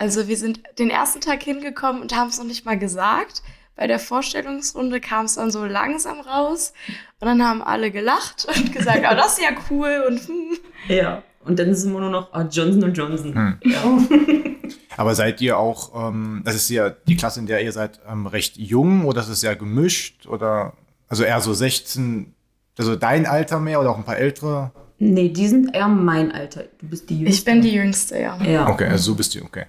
Also 0.00 0.28
wir 0.28 0.36
sind 0.36 0.60
den 0.78 0.90
ersten 0.90 1.20
Tag 1.20 1.42
hingekommen 1.42 2.02
und 2.02 2.14
haben 2.14 2.28
es 2.28 2.38
noch 2.38 2.44
nicht 2.44 2.64
mal 2.64 2.78
gesagt. 2.78 3.42
Bei 3.74 3.88
der 3.88 3.98
Vorstellungsrunde 3.98 5.00
kam 5.00 5.24
es 5.24 5.34
dann 5.34 5.50
so 5.50 5.64
langsam 5.64 6.20
raus 6.20 6.72
und 7.18 7.26
dann 7.26 7.44
haben 7.44 7.62
alle 7.62 7.90
gelacht 7.90 8.46
und 8.46 8.72
gesagt, 8.72 9.00
oh, 9.10 9.16
das 9.16 9.38
ist 9.38 9.42
ja 9.42 9.50
cool 9.70 10.04
und 10.06 10.20
hm. 10.20 10.58
Ja. 10.86 11.24
Und 11.48 11.58
dann 11.58 11.74
sind 11.74 11.92
wir 11.92 12.00
nur 12.00 12.10
noch 12.10 12.32
ah, 12.32 12.42
Johnson 12.42 12.92
Johnson. 12.92 13.34
Hm. 13.34 13.58
Ja. 13.64 13.98
Aber 14.98 15.14
seid 15.14 15.40
ihr 15.40 15.56
auch, 15.56 16.10
ähm, 16.10 16.42
das 16.44 16.56
ist 16.56 16.68
ja 16.68 16.90
die 16.90 17.16
Klasse, 17.16 17.40
in 17.40 17.46
der 17.46 17.62
ihr 17.62 17.72
seid, 17.72 18.00
ähm, 18.06 18.26
recht 18.26 18.58
jung 18.58 19.06
oder 19.06 19.22
ist 19.22 19.28
es 19.28 19.40
sehr 19.40 19.56
gemischt? 19.56 20.26
Oder 20.26 20.74
also 21.08 21.24
eher 21.24 21.40
so 21.40 21.54
16, 21.54 22.34
also 22.76 22.96
dein 22.96 23.24
Alter 23.24 23.60
mehr 23.60 23.80
oder 23.80 23.90
auch 23.90 23.96
ein 23.96 24.04
paar 24.04 24.18
ältere? 24.18 24.72
Nee, 24.98 25.30
die 25.30 25.48
sind 25.48 25.74
eher 25.74 25.88
mein 25.88 26.32
Alter. 26.32 26.64
Du 26.80 26.88
bist 26.88 27.08
die 27.08 27.20
Jüngste. 27.20 27.38
ich 27.38 27.44
bin 27.44 27.62
die 27.62 27.72
Jüngste, 27.72 28.20
ja. 28.20 28.36
Ja. 28.42 28.68
Okay, 28.68 28.88
also 28.88 29.12
so 29.12 29.14
bist 29.14 29.34
du, 29.34 29.42
okay. 29.42 29.66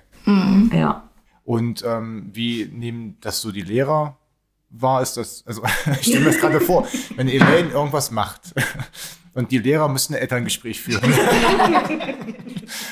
Ja. 0.74 1.10
Und 1.46 1.84
ähm, 1.88 2.30
wie 2.34 2.70
nehmen 2.72 3.16
das 3.22 3.40
so 3.40 3.52
die 3.52 3.62
Lehrer 3.62 4.18
wahr? 4.70 5.02
Ist 5.02 5.16
das, 5.16 5.44
also 5.48 5.62
ich 6.02 6.08
stelle 6.08 6.22
mir 6.22 6.32
das 6.32 6.40
gerade 6.40 6.60
vor, 6.60 6.88
wenn 7.16 7.30
Elaine 7.30 7.70
irgendwas 7.70 8.12
macht 8.12 8.54
und 9.34 9.52
die 9.52 9.60
Lehrer 9.60 9.88
müssen 9.88 10.16
ein 10.16 10.22
Elterngespräch 10.22 10.80
führen. 10.82 11.02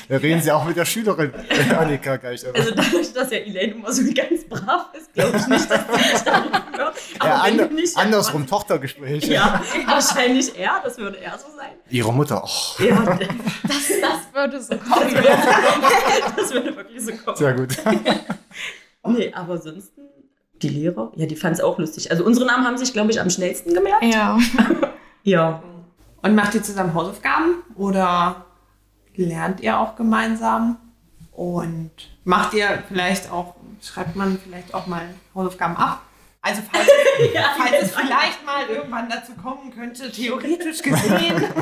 da 0.08 0.16
reden 0.16 0.40
sie 0.40 0.52
auch 0.52 0.64
mit 0.64 0.76
der 0.76 0.84
Schülerin, 0.84 1.32
äh, 1.34 1.74
Annika 1.74 2.16
gleich. 2.16 2.44
Also 2.46 2.74
dadurch, 2.74 3.12
dass 3.12 3.30
ja 3.30 3.38
Elaine 3.38 3.72
immer 3.74 3.92
so 3.92 4.02
ganz 4.14 4.44
brav 4.48 4.86
ist, 4.98 5.12
glaube 5.12 5.36
ich 5.36 5.46
nicht, 5.46 5.70
dass 5.70 6.18
sie 6.18 6.24
dann. 6.24 6.48
Aber 7.18 7.48
ja, 7.48 7.66
du 7.66 7.74
nicht 7.74 7.96
andersrum, 7.96 8.46
Tochtergespräch. 8.46 9.24
Ja, 9.24 9.62
wahrscheinlich 9.86 10.56
er, 10.58 10.80
das 10.84 10.98
würde 10.98 11.18
er 11.20 11.38
so 11.38 11.46
sein. 11.56 11.72
Ihre 11.90 12.12
Mutter, 12.12 12.42
oh, 12.44 12.82
Ja, 12.82 13.04
Das, 13.62 13.88
das 14.00 14.34
würde 14.34 14.60
so 14.60 14.76
kommen. 14.76 15.14
das 16.36 16.52
würde 16.52 16.76
wirklich 16.76 17.02
so 17.02 17.12
kommen. 17.12 17.36
sehr 17.36 17.52
gut. 17.54 17.76
Nee, 19.06 19.32
aber 19.32 19.54
ansonsten, 19.54 20.02
die 20.60 20.68
Lehrer, 20.68 21.12
ja, 21.16 21.24
die 21.24 21.36
fanden 21.36 21.54
es 21.54 21.60
auch 21.62 21.78
lustig. 21.78 22.10
Also 22.10 22.24
unsere 22.24 22.44
Namen 22.44 22.66
haben 22.66 22.76
sich, 22.76 22.92
glaube 22.92 23.10
ich, 23.10 23.20
am 23.20 23.30
schnellsten 23.30 23.72
gemerkt. 23.72 24.04
Ja. 24.04 24.38
Ja. 25.22 25.62
Und 26.22 26.34
macht 26.34 26.54
ihr 26.54 26.62
zusammen 26.62 26.94
Hausaufgaben 26.94 27.62
oder 27.76 28.44
lernt 29.14 29.60
ihr 29.60 29.78
auch 29.78 29.96
gemeinsam? 29.96 30.76
Und 31.32 31.92
macht 32.24 32.54
ihr 32.54 32.82
vielleicht 32.88 33.30
auch, 33.30 33.54
schreibt 33.82 34.16
man 34.16 34.38
vielleicht 34.38 34.74
auch 34.74 34.86
mal 34.86 35.02
Hausaufgaben 35.34 35.76
ab? 35.76 36.02
Also 36.40 36.62
falls, 36.70 36.88
falls 37.56 37.82
es 37.82 37.94
vielleicht 37.94 38.44
mal 38.44 38.66
irgendwann 38.68 39.08
dazu 39.08 39.32
kommen 39.34 39.72
könnte, 39.74 40.10
theoretisch 40.10 40.82
gesehen. 40.82 41.44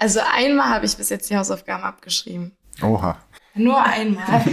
Also 0.00 0.20
einmal 0.20 0.68
habe 0.68 0.86
ich 0.86 0.96
bis 0.96 1.08
jetzt 1.08 1.28
die 1.28 1.36
Hausaufgaben 1.36 1.82
abgeschrieben. 1.82 2.56
Oha. 2.82 3.18
Nur 3.54 3.82
einmal. 3.82 4.44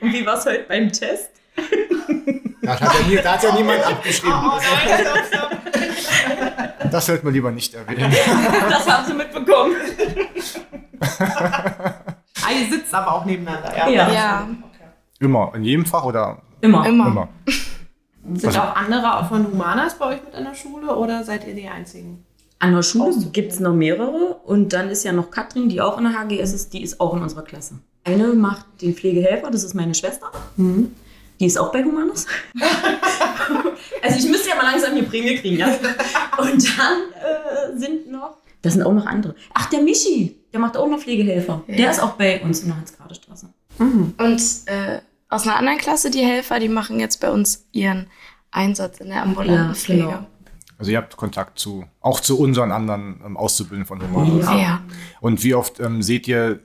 Und 0.00 0.12
wie 0.12 0.26
war 0.26 0.36
es 0.36 0.46
heute 0.46 0.64
beim 0.64 0.90
Test? 0.90 1.30
Da 2.60 2.80
hat, 2.80 2.94
ja 2.94 3.06
nie, 3.06 3.16
da 3.16 3.32
hat 3.34 3.42
ja 3.44 3.54
niemand 3.54 3.84
abgeschrieben. 3.84 4.34
Oh 4.34 4.58
nein, 4.58 5.00
stopp, 5.00 5.26
stopp. 5.26 5.50
Das 6.92 7.06
sollte 7.06 7.24
man 7.24 7.34
lieber 7.34 7.50
nicht 7.50 7.74
erwähnen. 7.74 8.12
Das 8.70 8.88
haben 8.88 9.06
sie 9.06 9.14
mitbekommen. 9.14 9.74
Ah, 12.44 12.50
ihr 12.60 12.68
sitzt 12.76 12.92
aber 12.94 13.12
auch 13.14 13.24
nebeneinander, 13.24 13.76
ja? 13.76 13.88
Ja. 13.88 14.12
Ja, 14.12 14.48
Immer, 15.20 15.52
in 15.54 15.62
jedem 15.62 15.86
Fach 15.86 16.04
oder 16.04 16.42
Immer. 16.60 16.84
immer. 16.86 17.06
immer? 17.06 17.28
Sind 18.34 18.46
Also- 18.46 18.60
auch 18.60 18.74
andere 18.76 19.24
von 19.28 19.46
Humanas 19.46 19.94
bei 19.96 20.06
euch 20.06 20.24
mit 20.24 20.34
an 20.34 20.44
der 20.44 20.54
Schule 20.54 20.94
oder 20.96 21.22
seid 21.24 21.46
ihr 21.46 21.54
die 21.54 21.68
Einzigen? 21.68 22.24
An 22.58 22.74
der 22.74 22.82
Schule 22.82 23.14
gibt 23.32 23.52
es 23.52 23.60
noch 23.60 23.74
mehrere. 23.74 24.40
Und 24.44 24.72
dann 24.72 24.88
ist 24.88 25.04
ja 25.04 25.12
noch 25.12 25.30
Katrin, 25.30 25.68
die 25.68 25.80
auch 25.80 25.98
in 25.98 26.04
der 26.04 26.14
HGS 26.18 26.52
ist, 26.52 26.72
die 26.72 26.82
ist 26.82 27.00
auch 27.00 27.14
in 27.14 27.22
unserer 27.22 27.42
Klasse. 27.42 27.74
Eine 28.04 28.28
macht 28.28 28.66
den 28.80 28.94
Pflegehelfer, 28.94 29.50
das 29.50 29.62
ist 29.64 29.74
meine 29.74 29.94
Schwester. 29.94 30.30
Die 30.56 31.46
ist 31.46 31.58
auch 31.58 31.70
bei 31.72 31.82
Humanus. 31.84 32.26
also 34.02 34.18
ich 34.18 34.28
müsste 34.30 34.50
ja 34.50 34.56
mal 34.56 34.70
langsam 34.70 34.94
die 34.94 35.02
Prämie 35.02 35.36
kriegen, 35.36 35.56
ja. 35.58 35.68
Und 36.38 36.78
dann 36.78 36.98
äh, 37.14 37.78
sind 37.78 38.10
noch, 38.10 38.36
da 38.62 38.70
sind 38.70 38.82
auch 38.82 38.92
noch 38.92 39.06
andere. 39.06 39.34
Ach, 39.54 39.68
der 39.70 39.80
Michi, 39.82 40.36
der 40.52 40.60
macht 40.60 40.76
auch 40.76 40.88
noch 40.88 40.98
Pflegehelfer. 41.00 41.62
Der 41.68 41.90
ist 41.90 42.00
auch 42.00 42.12
bei 42.12 42.40
uns 42.42 42.60
in 42.60 42.68
der 42.68 42.76
Hans-Grade-Straße. 42.78 43.48
Und 43.78 44.42
äh, 44.66 45.00
aus 45.28 45.44
einer 45.46 45.56
anderen 45.56 45.78
Klasse, 45.78 46.10
die 46.10 46.20
Helfer, 46.24 46.58
die 46.60 46.68
machen 46.68 47.00
jetzt 47.00 47.20
bei 47.20 47.30
uns 47.30 47.66
ihren 47.72 48.08
Einsatz 48.50 49.00
in 49.00 49.08
der 49.08 49.22
ambulanten 49.22 49.68
Ja, 49.68 49.74
Pflege. 49.74 50.02
genau. 50.02 50.26
Also 50.78 50.90
ihr 50.90 50.98
habt 50.98 51.16
Kontakt 51.16 51.58
zu, 51.58 51.84
auch 52.00 52.20
zu 52.20 52.38
unseren 52.38 52.72
anderen 52.72 53.20
ähm, 53.24 53.36
Auszubildenden 53.36 53.86
von 53.86 54.02
Humanas. 54.02 54.46
Ja. 54.46 54.58
Ja. 54.58 54.82
Und 55.20 55.42
wie 55.44 55.54
oft 55.54 55.78
ähm, 55.80 56.02
seht 56.02 56.26
ihr, 56.28 56.58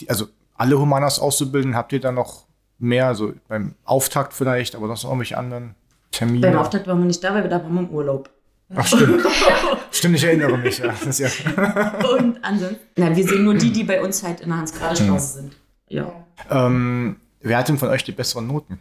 die, 0.00 0.08
also 0.08 0.26
alle 0.56 0.78
Humanas 0.78 1.20
Auszubildenden, 1.20 1.76
habt 1.76 1.92
ihr 1.92 2.00
da 2.00 2.10
noch 2.10 2.46
mehr, 2.78 3.14
so 3.14 3.32
beim 3.46 3.74
Auftakt 3.84 4.32
vielleicht, 4.32 4.74
aber 4.74 4.86
sonst 4.88 5.02
noch 5.04 5.10
irgendwelche 5.10 5.36
anderen 5.38 5.74
Termine? 6.18 6.40
Beim 6.40 6.58
Auftakt 6.58 6.88
waren 6.88 6.98
wir 6.98 7.06
nicht 7.06 7.22
da, 7.22 7.32
weil 7.32 7.44
wir 7.44 7.50
da 7.50 7.62
waren 7.62 7.78
im 7.78 7.90
Urlaub. 7.90 8.28
Ach 8.74 8.84
stimmt. 8.84 9.24
stimmt, 9.92 10.16
ich 10.16 10.24
erinnere 10.24 10.58
mich. 10.58 10.78
Ja. 10.78 10.88
Das 10.88 11.20
ist 11.20 11.20
ja, 11.20 11.94
Und 12.18 12.44
ansonsten. 12.44 12.80
Na, 12.96 13.14
wir 13.16 13.24
sehen 13.26 13.44
nur 13.44 13.54
die, 13.54 13.70
die 13.70 13.84
bei 13.84 14.02
uns 14.02 14.22
halt 14.24 14.40
in 14.40 14.48
der 14.48 14.58
Hans-Grade-Straße 14.58 15.38
sind. 15.38 15.56
Ja. 15.88 16.12
ähm, 16.50 17.20
wer 17.40 17.56
hat 17.58 17.68
denn 17.68 17.78
von 17.78 17.88
euch 17.88 18.02
die 18.02 18.12
besseren 18.12 18.48
Noten? 18.48 18.80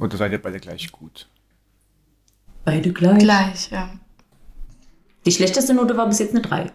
Oder 0.00 0.16
seid 0.16 0.30
ihr 0.32 0.40
beide 0.40 0.60
gleich 0.60 0.90
gut? 0.92 1.28
Beide 2.64 2.92
gleich. 2.92 3.18
Gleich, 3.18 3.70
ja. 3.70 3.90
Die 5.26 5.32
schlechteste 5.32 5.74
Note 5.74 5.96
war 5.96 6.06
bis 6.06 6.20
jetzt 6.20 6.30
eine 6.30 6.42
3. 6.42 6.70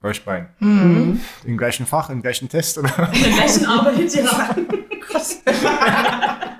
Bei 0.00 0.08
euch 0.08 0.24
beiden? 0.24 1.20
Im 1.44 1.56
gleichen 1.58 1.86
Fach, 1.86 2.08
im 2.10 2.22
gleichen 2.22 2.48
Test? 2.48 2.78
Oder? 2.78 3.12
In 3.12 3.22
der 3.22 3.32
gleichen 3.32 3.66
Arbeit, 3.66 4.14
ja. 4.14 4.56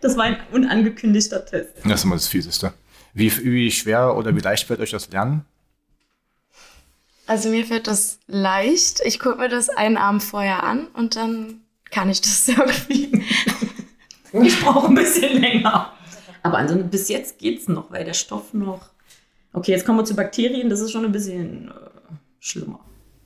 das 0.00 0.16
war 0.16 0.24
ein 0.24 0.36
unangekündigter 0.52 1.44
Test. 1.44 1.70
Das 1.84 2.00
ist 2.00 2.04
immer 2.04 2.14
das 2.14 2.28
Fieseste. 2.28 2.72
Wie, 3.14 3.32
wie 3.44 3.70
schwer 3.70 4.16
oder 4.16 4.34
wie 4.34 4.40
leicht 4.40 4.66
fällt 4.66 4.80
euch 4.80 4.90
das 4.90 5.10
Lernen? 5.10 5.44
Also 7.26 7.48
mir 7.50 7.64
fällt 7.64 7.86
das 7.86 8.18
leicht. 8.26 9.00
Ich 9.04 9.18
gucke 9.18 9.38
mir 9.38 9.48
das 9.48 9.68
einen 9.68 9.96
Abend 9.96 10.22
vorher 10.22 10.62
an 10.64 10.88
und 10.88 11.16
dann 11.16 11.60
kann 11.90 12.10
ich 12.10 12.20
das 12.20 12.48
irgendwie. 12.48 13.24
Ich 14.32 14.60
brauche 14.60 14.88
ein 14.88 14.94
bisschen 14.94 15.40
länger. 15.40 15.92
Aber 16.42 16.58
ansonsten 16.58 16.90
bis 16.90 17.08
jetzt 17.08 17.38
geht's 17.38 17.68
noch, 17.68 17.90
weil 17.90 18.04
der 18.04 18.14
Stoff 18.14 18.52
noch. 18.54 18.90
Okay, 19.52 19.72
jetzt 19.72 19.84
kommen 19.84 19.98
wir 19.98 20.04
zu 20.04 20.16
Bakterien, 20.16 20.70
das 20.70 20.80
ist 20.80 20.90
schon 20.90 21.04
ein 21.04 21.12
bisschen 21.12 21.68
äh, 21.68 21.72
schlimmer. 22.40 22.80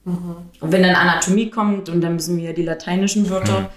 Und 0.05 0.73
wenn 0.73 0.83
dann 0.83 0.95
Anatomie 0.95 1.51
kommt 1.51 1.89
und 1.89 2.01
dann 2.01 2.15
müssen 2.15 2.37
wir 2.37 2.53
die 2.53 2.63
lateinischen 2.63 3.29
Wörter. 3.29 3.73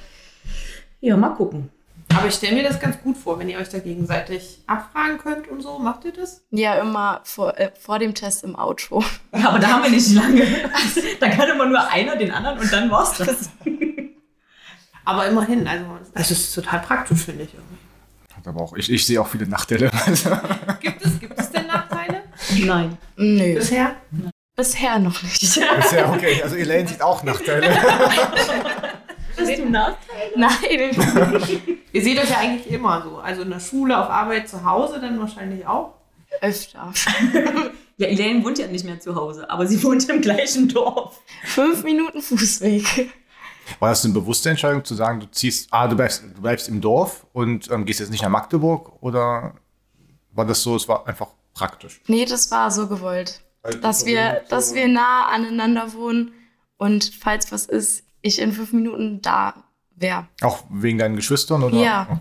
Ja, 1.01 1.17
mal 1.17 1.29
gucken. 1.29 1.69
Aber 2.15 2.27
ich 2.27 2.33
stelle 2.33 2.55
mir 2.55 2.63
das 2.63 2.79
ganz 2.79 2.99
gut 3.01 3.17
vor, 3.17 3.39
wenn 3.39 3.49
ihr 3.49 3.59
euch 3.59 3.69
da 3.69 3.79
gegenseitig 3.79 4.59
abfragen 4.67 5.19
könnt 5.19 5.47
und 5.47 5.61
so. 5.61 5.79
Macht 5.79 6.05
ihr 6.05 6.11
das? 6.11 6.43
Ja, 6.51 6.75
immer 6.75 7.21
vor, 7.23 7.57
äh, 7.57 7.71
vor 7.79 7.99
dem 7.99 8.13
Test 8.15 8.43
im 8.43 8.55
Auto. 8.55 9.03
Ja, 9.33 9.49
aber 9.49 9.59
da 9.59 9.67
haben 9.67 9.83
wir 9.83 9.91
nicht 9.91 10.11
lange. 10.13 10.43
da 11.19 11.29
kann 11.29 11.49
immer 11.49 11.65
nur 11.67 11.87
einer 11.89 12.15
den 12.15 12.31
anderen 12.31 12.59
und 12.59 12.73
dann 12.73 12.89
war's 12.91 13.17
das. 13.17 13.49
Aber 15.05 15.27
immerhin, 15.27 15.67
also 15.67 15.85
das 16.13 16.31
ist 16.31 16.53
total 16.53 16.79
praktisch, 16.81 17.19
finde 17.25 17.43
ich. 17.43 17.53
irgendwie. 17.53 17.77
Hat 18.35 18.47
Aber 18.47 18.61
auch, 18.61 18.75
ich, 18.75 18.91
ich 18.91 19.05
sehe 19.05 19.21
auch 19.21 19.27
viele 19.27 19.47
Nachteile. 19.47 19.89
Gibt 20.81 21.05
es, 21.05 21.19
gibt 21.19 21.39
es 21.39 21.51
denn 21.51 21.67
Nachteile 21.67 22.23
Nein. 22.65 22.97
Nö, 23.15 23.55
bisher? 23.55 23.95
bisher 24.55 24.99
noch 24.99 25.21
nicht. 25.23 25.55
ja 25.55 26.11
okay. 26.11 26.41
Also 26.43 26.55
Elaine 26.55 26.87
sieht 26.87 27.01
auch 27.01 27.23
Nachteile. 27.23 27.69
Hast 29.39 29.57
du 29.57 29.69
Nachteile? 29.69 30.31
Nein, 30.35 31.77
Ihr 31.93 32.03
seht 32.03 32.19
euch 32.19 32.29
ja 32.29 32.37
eigentlich 32.37 32.71
immer 32.71 33.01
so. 33.03 33.17
Also 33.17 33.41
in 33.41 33.49
der 33.49 33.59
Schule, 33.59 33.97
auf 33.97 34.09
Arbeit, 34.09 34.47
zu 34.49 34.63
Hause 34.63 34.99
dann 34.99 35.19
wahrscheinlich 35.19 35.65
auch. 35.65 35.93
öfter. 36.41 36.91
Ja, 37.97 38.07
Elaine 38.07 38.43
wohnt 38.45 38.57
ja 38.59 38.67
nicht 38.67 38.85
mehr 38.85 38.99
zu 38.99 39.15
Hause, 39.15 39.49
aber 39.49 39.67
sie 39.67 39.83
wohnt 39.83 40.07
im 40.07 40.21
gleichen 40.21 40.69
Dorf. 40.69 41.19
Fünf 41.43 41.83
Minuten 41.83 42.21
Fußweg. 42.21 43.11
War 43.79 43.89
das 43.89 44.05
eine 44.05 44.13
bewusste 44.13 44.49
Entscheidung 44.49 44.83
zu 44.85 44.95
sagen, 44.95 45.19
du 45.19 45.29
ziehst, 45.29 45.67
ah, 45.71 45.87
du 45.87 45.95
bleibst, 45.95 46.23
du 46.23 46.41
bleibst 46.41 46.69
im 46.69 46.79
Dorf 46.81 47.25
und 47.33 47.69
ähm, 47.69 47.85
gehst 47.85 47.99
jetzt 47.99 48.09
nicht 48.09 48.23
nach 48.23 48.29
Magdeburg? 48.29 48.93
Oder 49.01 49.53
war 50.31 50.45
das 50.45 50.63
so, 50.63 50.75
es 50.75 50.87
war 50.87 51.05
einfach 51.07 51.27
praktisch? 51.53 52.01
Nee, 52.07 52.25
das 52.25 52.49
war 52.51 52.71
so 52.71 52.87
gewollt. 52.87 53.41
Dass 53.81 54.05
wir, 54.05 54.41
dass 54.49 54.73
wir 54.73 54.87
nah 54.87 55.27
aneinander 55.27 55.93
wohnen 55.93 56.31
und 56.77 57.11
falls 57.19 57.51
was 57.51 57.65
ist, 57.65 58.03
ich 58.21 58.39
in 58.39 58.51
fünf 58.51 58.73
Minuten 58.73 59.21
da 59.21 59.53
wäre. 59.95 60.27
Auch 60.41 60.63
wegen 60.69 60.97
deinen 60.97 61.15
Geschwistern? 61.15 61.63
Oder? 61.63 61.77
Ja. 61.77 62.07
Okay. 62.09 62.19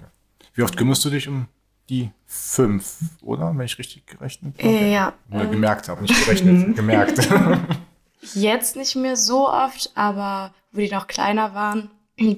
Wie 0.55 0.62
oft 0.62 0.76
kümmerst 0.76 1.05
du 1.05 1.11
dich 1.11 1.28
um 1.28 1.47
die 1.88 2.11
fünf, 2.26 2.99
oder? 3.23 3.52
Wenn 3.57 3.64
ich 3.64 3.78
richtig 3.78 4.07
gerechnet 4.07 4.59
habe? 4.59 4.69
Äh, 4.69 4.93
ja. 4.93 5.12
Oder 5.31 5.47
gemerkt 5.47 5.88
habe, 5.88 6.02
nicht 6.02 6.25
gerechnet, 6.25 6.76
gemerkt. 6.76 7.28
Jetzt 8.35 8.76
nicht 8.76 8.97
mehr 8.97 9.17
so 9.17 9.49
oft, 9.49 9.93
aber 9.95 10.52
wo 10.73 10.81
die 10.81 10.90
noch 10.90 11.07
kleiner 11.07 11.55
waren 11.55 11.90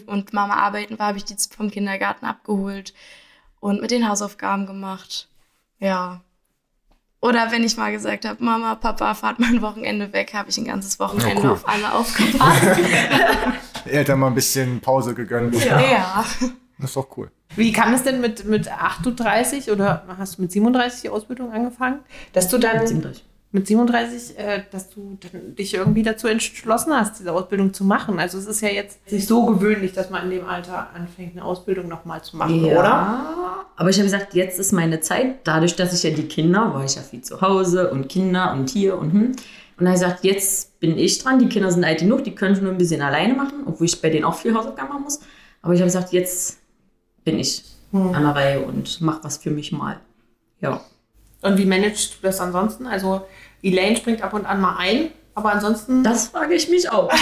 und 0.06 0.32
Mama 0.32 0.54
arbeiten 0.54 0.98
war, 0.98 1.08
habe 1.08 1.18
ich 1.18 1.24
die 1.24 1.34
vom 1.56 1.70
Kindergarten 1.70 2.26
abgeholt 2.26 2.92
und 3.60 3.80
mit 3.80 3.90
den 3.90 4.08
Hausaufgaben 4.08 4.66
gemacht. 4.66 5.28
Ja. 5.78 6.20
Oder 7.22 7.50
wenn 7.52 7.62
ich 7.64 7.76
mal 7.76 7.92
gesagt 7.92 8.24
habe, 8.24 8.42
Mama, 8.42 8.74
Papa, 8.76 9.14
fahrt 9.14 9.38
mal 9.40 9.48
ein 9.48 9.60
Wochenende 9.60 10.12
weg, 10.12 10.32
habe 10.32 10.48
ich 10.48 10.56
ein 10.58 10.64
ganzes 10.64 10.98
Wochenende 10.98 11.42
Ja, 11.42 11.48
cool. 11.48 11.50
auf 11.52 11.68
alle 11.68 11.92
aufgepasst. 11.92 12.62
Eltern 13.84 14.18
mal 14.20 14.28
ein 14.28 14.34
bisschen 14.34 14.80
Pause 14.80 15.14
gegönnt. 15.14 15.54
ja. 15.64 16.24
Das 16.78 16.90
ist 16.90 16.96
doch 16.96 17.08
cool. 17.18 17.30
Wie 17.56 17.72
kam 17.72 17.92
es 17.92 18.04
denn 18.04 18.20
mit, 18.22 18.46
mit 18.46 18.70
38 18.70 19.70
oder 19.70 20.04
hast 20.16 20.38
du 20.38 20.42
mit 20.42 20.52
37 20.52 21.02
die 21.02 21.08
Ausbildung 21.10 21.52
angefangen? 21.52 21.98
Dass 22.32 22.48
du 22.48 22.56
dann 22.58 23.12
mit 23.52 23.66
37, 23.66 24.38
äh, 24.38 24.62
dass 24.70 24.90
du 24.90 25.18
dich 25.58 25.74
irgendwie 25.74 26.02
dazu 26.02 26.28
entschlossen 26.28 26.92
hast, 26.92 27.18
diese 27.18 27.32
Ausbildung 27.32 27.72
zu 27.72 27.84
machen. 27.84 28.20
Also 28.20 28.38
es 28.38 28.46
ist 28.46 28.60
ja 28.60 28.68
jetzt 28.68 29.00
nicht 29.10 29.26
so 29.26 29.44
gewöhnlich, 29.46 29.92
dass 29.92 30.08
man 30.10 30.24
in 30.24 30.30
dem 30.30 30.46
Alter 30.46 30.90
anfängt, 30.94 31.32
eine 31.32 31.44
Ausbildung 31.44 31.88
nochmal 31.88 32.22
zu 32.22 32.36
machen, 32.36 32.64
Ja, 32.64 32.78
oder? 32.78 33.66
aber 33.76 33.90
ich 33.90 33.96
habe 33.96 34.04
gesagt, 34.04 34.34
jetzt 34.34 34.60
ist 34.60 34.72
meine 34.72 35.00
Zeit. 35.00 35.40
Dadurch, 35.44 35.74
dass 35.74 35.92
ich 35.92 36.02
ja 36.04 36.10
die 36.10 36.28
Kinder, 36.28 36.72
war 36.72 36.84
ich 36.84 36.94
ja 36.94 37.02
viel 37.02 37.22
zu 37.22 37.40
Hause 37.40 37.90
und 37.90 38.08
Kinder 38.08 38.52
und 38.52 38.70
hier 38.70 38.96
und 38.98 39.12
hm. 39.12 39.32
Und 39.80 39.86
dann 39.86 39.94
habe 39.94 39.96
ich 39.96 40.02
gesagt, 40.02 40.24
jetzt 40.24 40.78
bin 40.78 40.98
ich 40.98 41.18
dran. 41.22 41.38
Die 41.38 41.48
Kinder 41.48 41.72
sind 41.72 41.84
alt 41.84 42.00
genug, 42.00 42.22
die 42.22 42.34
können 42.34 42.54
schon 42.54 42.64
nur 42.64 42.72
ein 42.72 42.78
bisschen 42.78 43.00
alleine 43.00 43.32
machen, 43.32 43.62
obwohl 43.64 43.86
ich 43.86 43.98
bei 44.02 44.10
denen 44.10 44.26
auch 44.26 44.34
viel 44.34 44.54
Hausaufgaben 44.54 44.90
machen 44.90 45.04
muss. 45.04 45.20
Aber 45.62 45.72
ich 45.72 45.80
habe 45.80 45.86
gesagt, 45.86 46.12
jetzt 46.12 46.58
bin 47.24 47.38
ich 47.38 47.64
an 47.92 48.12
der 48.12 48.34
Reihe 48.34 48.60
und 48.60 49.00
mache 49.00 49.24
was 49.24 49.38
für 49.38 49.50
mich 49.50 49.72
mal. 49.72 49.98
Ja. 50.60 50.82
Und 51.42 51.58
wie 51.58 51.66
managst 51.66 52.14
du 52.14 52.18
das 52.22 52.40
ansonsten? 52.40 52.86
Also 52.86 53.26
Elaine 53.62 53.96
springt 53.96 54.22
ab 54.22 54.32
und 54.34 54.46
an 54.46 54.60
mal 54.60 54.76
ein, 54.78 55.10
aber 55.34 55.52
ansonsten... 55.52 56.02
Das 56.04 56.28
frage 56.28 56.54
ich 56.54 56.68
mich 56.68 56.90
auch. 56.90 57.12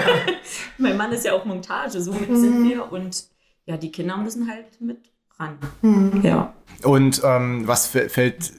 mein 0.78 0.96
Mann 0.96 1.12
ist 1.12 1.24
ja 1.24 1.32
auch 1.32 1.44
Montage, 1.44 2.00
somit 2.00 2.26
sind 2.28 2.68
wir. 2.68 2.90
Und 2.92 3.24
ja, 3.66 3.76
die 3.76 3.90
Kinder 3.90 4.16
müssen 4.16 4.48
halt 4.50 4.80
mit 4.80 4.98
ran. 5.38 5.58
Ja. 6.22 6.54
Und 6.82 7.20
ähm, 7.24 7.66
was 7.66 7.92
fä- 7.94 8.08
fällt 8.08 8.52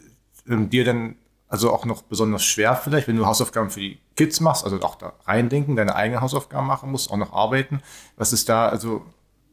ähm, 0.48 0.70
dir 0.70 0.84
denn 0.84 1.16
also 1.48 1.72
auch 1.72 1.86
noch 1.86 2.04
besonders 2.04 2.44
schwer 2.44 2.76
vielleicht, 2.76 3.08
wenn 3.08 3.16
du 3.16 3.26
Hausaufgaben 3.26 3.72
für 3.72 3.80
die 3.80 4.00
Kids 4.16 4.40
machst, 4.40 4.64
also 4.64 4.80
auch 4.82 4.96
da 4.96 5.14
reindenken, 5.26 5.76
deine 5.76 5.96
eigenen 5.96 6.22
Hausaufgaben 6.22 6.68
machen 6.68 6.92
musst, 6.92 7.10
auch 7.12 7.18
noch 7.18 7.34
arbeiten. 7.34 7.82
Was 8.18 8.34
ist 8.34 8.50
da, 8.50 8.70
also 8.70 9.04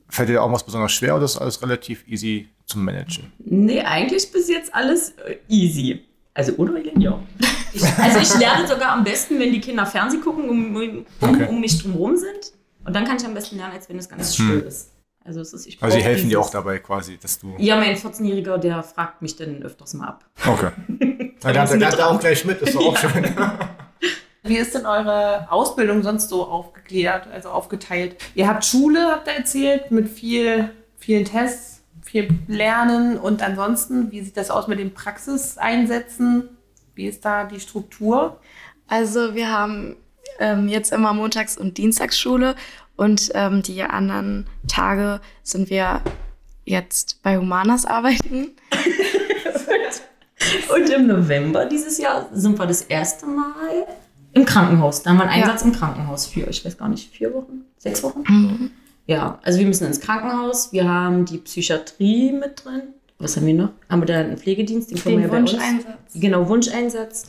fällt 0.09 0.29
dir 0.29 0.35
da 0.35 0.41
auch 0.43 0.53
was 0.53 0.65
besonders 0.65 0.93
schwer 0.93 1.17
oder 1.17 1.25
ist 1.25 1.39
alles 1.39 1.63
relativ 1.63 2.07
easy 2.07 2.49
zu 2.67 2.79
managen? 2.79 3.33
Nee, 3.39 3.81
eigentlich 3.81 4.31
bis 4.33 4.49
jetzt 4.49 4.75
alles 4.75 5.11
äh, 5.25 5.37
easy. 5.49 6.05
Also 6.35 6.53
oder 6.55 6.77
Elen, 6.77 7.01
ja. 7.01 7.19
Ich, 7.73 7.83
also 7.85 8.19
ich 8.19 8.39
lerne 8.39 8.67
sogar 8.67 8.93
am 8.93 9.05
besten, 9.05 9.39
wenn 9.39 9.53
die 9.53 9.61
Kinder 9.61 9.87
Fernsehen 9.87 10.21
gucken, 10.23 10.49
um, 10.49 10.77
um, 10.77 11.07
Okay. 11.21 11.47
um 11.49 11.61
mich 11.61 11.81
drumherum 11.83 12.17
sind. 12.17 12.53
Und 12.85 12.95
dann 12.95 13.05
kann 13.05 13.17
ich 13.17 13.25
am 13.25 13.35
besten 13.35 13.57
lernen, 13.57 13.73
als 13.75 13.89
wenn 13.89 13.99
es 13.99 14.09
ganz 14.09 14.35
still 14.35 14.61
ist. 14.61 14.93
Also, 15.25 15.41
es 15.41 15.53
ist, 15.53 15.67
ich 15.67 15.83
Also 15.83 15.97
sie 15.99 16.05
helfen 16.05 16.29
dir 16.29 16.41
auch 16.41 16.51
dabei 16.51 16.79
quasi, 16.79 17.19
dass 17.19 17.39
du. 17.41 17.55
Ja, 17.59 17.77
mein 17.77 17.97
14-Jähriger, 17.97 18.59
der 18.59 18.83
fragt 18.85 19.23
mich 19.23 19.35
dann 19.35 19.61
öfters 19.63 19.95
mal 19.95 20.07
ab. 20.07 20.25
Okay. 20.47 20.71
Dann 21.41 21.53
lernt 21.53 21.71
er 21.71 21.77
lernt 21.77 21.99
er 21.99 22.11
auch 22.11 22.19
gleich 22.21 22.45
mit, 22.45 22.63
ist 22.63 22.75
doch 22.75 22.87
auch 22.87 22.97
schön. 22.99 23.25
Wie 24.45 24.57
ist 24.57 24.75
denn 24.75 24.87
eure 24.87 25.51
Ausbildung 25.51 26.03
sonst 26.03 26.29
so 26.29 26.45
aufgegliedert, 26.47 27.27
also 27.33 27.51
aufgeteilt? 27.51 28.17
Ihr 28.35 28.47
habt 28.49 28.65
Schule, 28.65 29.11
habt 29.11 29.27
ihr 29.27 29.35
erzählt, 29.35 29.91
mit 29.91 30.09
viel, 30.09 30.71
vielen 30.97 31.25
Tests, 31.25 31.76
viel 32.07 32.29
Lernen 32.47 33.19
und 33.19 33.43
ansonsten, 33.43 34.11
wie 34.13 34.23
sieht 34.23 34.37
das 34.37 34.51
aus 34.51 34.69
mit 34.69 34.79
den 34.79 34.95
Praxiseinsätzen? 34.95 36.49
Wie 36.95 37.07
ist 37.07 37.25
da 37.25 37.45
die 37.45 37.61
Struktur? 37.61 38.41
Also 38.89 39.35
wir 39.35 39.51
haben 39.51 39.97
ähm, 40.39 40.69
jetzt 40.69 40.93
immer 40.93 41.13
Montags- 41.13 41.59
und 41.59 41.77
Dienstagsschule 41.77 42.55
und 42.97 43.31
ähm, 43.35 43.63
die 43.63 43.83
anderen 43.83 44.47
Tage 44.69 45.21
sind 45.43 45.69
wir 45.69 46.01
jetzt 46.65 47.21
bei 47.23 47.37
Humanas 47.37 47.85
arbeiten. 47.85 48.53
Und 50.75 50.89
im 50.91 51.07
November 51.07 51.65
dieses 51.67 51.99
Jahr 51.99 52.29
sind 52.33 52.59
wir 52.59 52.67
das 52.67 52.83
erste 52.83 53.27
Mal 53.27 53.87
im 54.33 54.45
Krankenhaus. 54.45 55.03
Da 55.03 55.11
haben 55.11 55.19
wir 55.19 55.25
einen 55.29 55.41
Ja. 55.41 55.47
Einsatz 55.47 55.63
im 55.63 55.73
Krankenhaus 55.73 56.27
für, 56.27 56.49
ich 56.49 56.65
weiß 56.65 56.77
gar 56.79 56.89
nicht, 56.89 57.11
vier 57.11 57.33
Wochen, 57.35 57.65
sechs 57.79 58.03
Wochen? 58.03 58.71
Ja, 59.07 59.39
also 59.43 59.59
wir 59.59 59.67
müssen 59.67 59.87
ins 59.87 60.01
Krankenhaus. 60.01 60.73
Wir 60.73 60.89
haben 60.89 61.25
die 61.25 61.39
Psychiatrie 61.39 62.33
mit 62.33 62.65
drin. 62.65 62.83
Was 63.19 63.37
haben 63.37 63.47
wir 63.47 63.55
noch? 63.55 63.71
Haben 63.89 64.03
wir 64.03 64.07
da 64.07 64.19
einen 64.21 64.37
Pflegedienst? 64.37 64.91
Den, 64.91 64.99
können 64.99 65.17
wir 65.19 65.29
Den 65.29 65.31
ja 65.31 65.31
bei 65.31 65.39
uns. 65.41 65.53
Wunscheinsatz. 65.53 66.13
Genau, 66.15 66.49
Wunscheinsatz. 66.49 67.25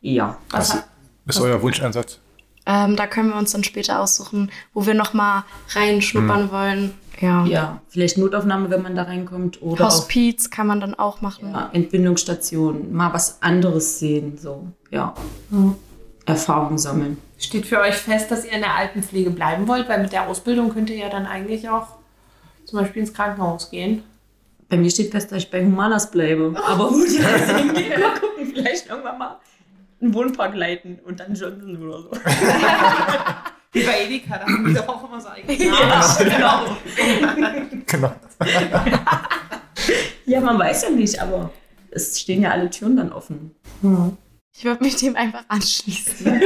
Ja. 0.00 0.38
Was, 0.50 0.78
Was 1.24 1.36
ist 1.36 1.42
euer 1.42 1.60
Wunscheinsatz? 1.62 2.18
Ähm, 2.66 2.96
da 2.96 3.06
können 3.06 3.30
wir 3.30 3.36
uns 3.36 3.52
dann 3.52 3.64
später 3.64 4.00
aussuchen, 4.00 4.50
wo 4.74 4.86
wir 4.86 4.94
noch 4.94 5.14
mal 5.14 5.44
reinschnuppern 5.70 6.50
wollen. 6.50 6.94
Ja. 7.20 7.44
Ja, 7.46 7.82
vielleicht 7.88 8.16
Notaufnahme, 8.18 8.70
wenn 8.70 8.82
man 8.82 8.94
da 8.94 9.02
reinkommt. 9.04 9.60
Oder 9.62 9.86
auch 9.86 9.90
Hospiz 9.90 10.50
kann 10.50 10.66
man 10.66 10.80
dann 10.80 10.94
auch 10.94 11.20
machen. 11.20 11.50
ja, 11.52 11.70
Entbindungsstation, 11.72 12.92
mal 12.92 13.12
was 13.12 13.42
anderes 13.42 13.98
sehen. 13.98 14.38
So, 14.38 14.68
ja. 14.90 15.14
Erfahrung 16.26 16.78
sammeln. 16.78 17.16
Steht 17.38 17.66
für 17.66 17.80
euch 17.80 17.94
fest, 17.94 18.30
dass 18.30 18.44
ihr 18.44 18.52
in 18.52 18.60
der 18.60 18.74
Altenpflege 18.74 19.30
bleiben 19.30 19.68
wollt? 19.68 19.88
Weil 19.88 20.02
mit 20.02 20.12
der 20.12 20.28
Ausbildung 20.28 20.74
könnt 20.74 20.90
ihr 20.90 20.96
ja 20.96 21.08
dann 21.08 21.24
eigentlich 21.24 21.68
auch 21.68 21.86
zum 22.64 22.80
Beispiel 22.80 23.00
ins 23.00 23.14
Krankenhaus 23.14 23.70
gehen. 23.70 24.02
Bei 24.68 24.76
mir 24.76 24.90
steht 24.90 25.12
fest, 25.12 25.30
dass 25.30 25.44
ich 25.44 25.50
bei 25.50 25.64
Humanas 25.64 26.10
bleibe. 26.10 26.54
Aber 26.66 26.90
die 26.90 27.16
Reise 27.16 27.56
hingeht, 27.56 27.98
mal 27.98 28.14
gucken, 28.18 28.46
vielleicht 28.52 28.88
irgendwann 28.88 29.18
mal 29.18 29.38
einen 30.00 30.14
Wohnpark 30.14 30.54
leiten 30.54 30.98
und 31.04 31.20
dann 31.20 31.34
Johnson 31.34 31.76
oder 31.82 32.02
so. 32.02 32.10
Wie 33.72 33.82
bei 33.82 34.04
Edeka, 34.04 34.38
da 34.38 34.44
haben 34.46 34.66
die 34.66 34.74
doch 34.74 34.88
auch 34.88 35.08
immer 35.08 35.20
so 35.20 35.28
eigene 35.28 35.52
Ja, 35.64 36.16
genau. 36.18 36.76
Genau. 37.86 38.14
Ja, 40.26 40.40
man 40.40 40.58
weiß 40.58 40.84
ja 40.84 40.90
nicht, 40.90 41.20
aber 41.20 41.52
es 41.90 42.18
stehen 42.18 42.42
ja 42.42 42.50
alle 42.50 42.70
Türen 42.70 42.96
dann 42.96 43.12
offen. 43.12 43.54
Ich 44.56 44.64
würde 44.64 44.82
mich 44.82 44.96
dem 44.96 45.16
einfach 45.16 45.44
anschließen. 45.48 46.40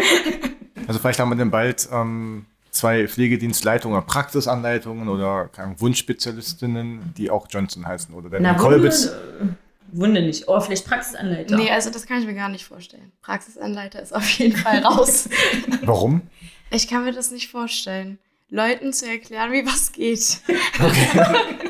Also 0.87 1.01
vielleicht 1.01 1.21
haben 1.21 1.31
wir 1.31 1.37
dann 1.37 1.51
bald 1.51 1.89
ähm, 1.93 2.47
zwei 2.71 3.07
Pflegedienstleitungen 3.07 3.97
oder 3.97 4.07
Praxisanleitungen 4.07 5.09
oder 5.09 5.51
Wunschspezialistinnen, 5.79 7.15
die 7.17 7.31
auch 7.31 7.47
Johnson 7.49 7.87
heißen 7.87 8.15
oder 8.15 8.31
dann 8.31 8.45
in 8.45 8.57
Kolbitz. 8.57 9.09
Wunde, 9.09 9.57
Wunde 9.93 10.23
nicht. 10.23 10.49
Oh, 10.49 10.61
vielleicht 10.61 10.87
Praxisanleiter. 10.87 11.57
Nee, 11.57 11.71
also 11.71 11.91
das 11.91 12.07
kann 12.07 12.21
ich 12.21 12.27
mir 12.27 12.35
gar 12.35 12.49
nicht 12.49 12.65
vorstellen. 12.65 13.13
Praxisanleiter 13.23 14.03
ist 14.03 14.15
auf 14.15 14.29
jeden 14.31 14.57
Fall 14.57 14.85
raus. 14.85 15.29
Warum? 15.85 16.23
ich 16.71 16.89
kann 16.89 17.05
mir 17.05 17.13
das 17.13 17.31
nicht 17.31 17.51
vorstellen. 17.51 18.19
Leuten 18.49 18.93
zu 18.93 19.07
erklären, 19.07 19.53
wie 19.53 19.65
was 19.65 19.93
geht. 19.93 20.41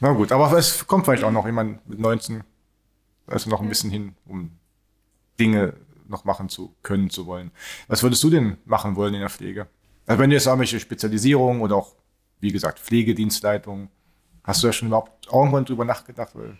Na 0.00 0.12
gut, 0.12 0.30
aber 0.30 0.56
es 0.56 0.86
kommt 0.86 1.04
vielleicht 1.04 1.24
auch 1.24 1.30
noch 1.30 1.46
jemand 1.46 1.86
mit 1.88 1.98
19, 1.98 2.42
da 3.26 3.36
ist 3.36 3.46
noch 3.46 3.60
ein 3.60 3.68
bisschen 3.68 3.90
hin, 3.90 4.14
um 4.26 4.52
Dinge 5.40 5.74
noch 6.08 6.24
machen 6.24 6.48
zu 6.48 6.74
können, 6.82 7.10
zu 7.10 7.26
wollen. 7.26 7.50
Was 7.86 8.02
würdest 8.02 8.22
du 8.22 8.30
denn 8.30 8.58
machen 8.64 8.96
wollen 8.96 9.14
in 9.14 9.20
der 9.20 9.30
Pflege? 9.30 9.68
Also 10.06 10.20
wenn 10.20 10.30
du 10.30 10.36
jetzt 10.36 10.46
irgendwelche 10.46 10.80
Spezialisierungen 10.80 11.62
oder 11.62 11.76
auch, 11.76 11.94
wie 12.40 12.50
gesagt, 12.50 12.78
Pflegedienstleitungen, 12.78 13.90
hast 14.44 14.62
du 14.62 14.68
ja 14.68 14.72
schon 14.72 14.88
überhaupt 14.88 15.26
irgendwann 15.32 15.64
drüber 15.64 15.84
nachgedacht? 15.84 16.30
Weil 16.34 16.58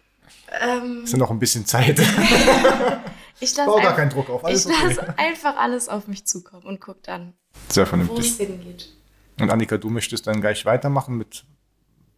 Ähm, 0.60 0.98
es 0.98 1.04
ist 1.04 1.12
ja 1.12 1.18
noch 1.18 1.30
ein 1.30 1.38
bisschen 1.38 1.64
Zeit. 1.64 1.98
ich 3.40 3.56
lasse 3.56 3.70
gar 3.70 3.76
einfach, 3.78 3.96
keinen 3.96 4.10
Druck 4.10 4.28
auf, 4.28 4.44
alles 4.44 4.66
ich 4.66 4.72
okay. 4.72 4.94
lasse 4.94 5.18
einfach 5.18 5.56
alles 5.56 5.88
auf 5.88 6.06
mich 6.06 6.26
zukommen 6.26 6.64
und 6.64 6.80
guck 6.80 7.02
dann, 7.02 7.34
Sehr 7.68 7.86
wo 7.86 7.90
vernünftig. 7.90 8.30
es 8.30 8.36
hingeht. 8.36 8.94
Und 9.40 9.50
Annika, 9.50 9.78
du 9.78 9.88
möchtest 9.88 10.26
dann 10.26 10.40
gleich 10.40 10.64
weitermachen 10.66 11.16
mit 11.16 11.44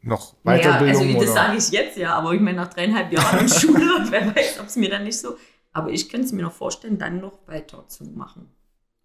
noch 0.02 0.34
Weiterbildung? 0.44 1.02
also 1.02 1.20
das 1.20 1.34
sage 1.34 1.58
ich 1.58 1.70
jetzt 1.70 1.96
ja, 1.99 2.14
aber 2.14 2.32
ich 2.32 2.40
meine, 2.40 2.56
nach 2.56 2.72
dreieinhalb 2.72 3.12
Jahren 3.12 3.40
in 3.40 3.49
Schule, 3.60 4.06
wer 4.08 4.34
weiß, 4.34 4.58
ob 4.60 4.66
es 4.66 4.76
mir 4.76 4.88
dann 4.88 5.04
nicht 5.04 5.18
so. 5.18 5.37
Aber 5.72 5.90
ich 5.90 6.08
könnte 6.08 6.26
es 6.26 6.32
mir 6.32 6.42
noch 6.42 6.52
vorstellen, 6.52 6.98
dann 6.98 7.20
noch 7.20 7.38
weiterzumachen. 7.46 8.48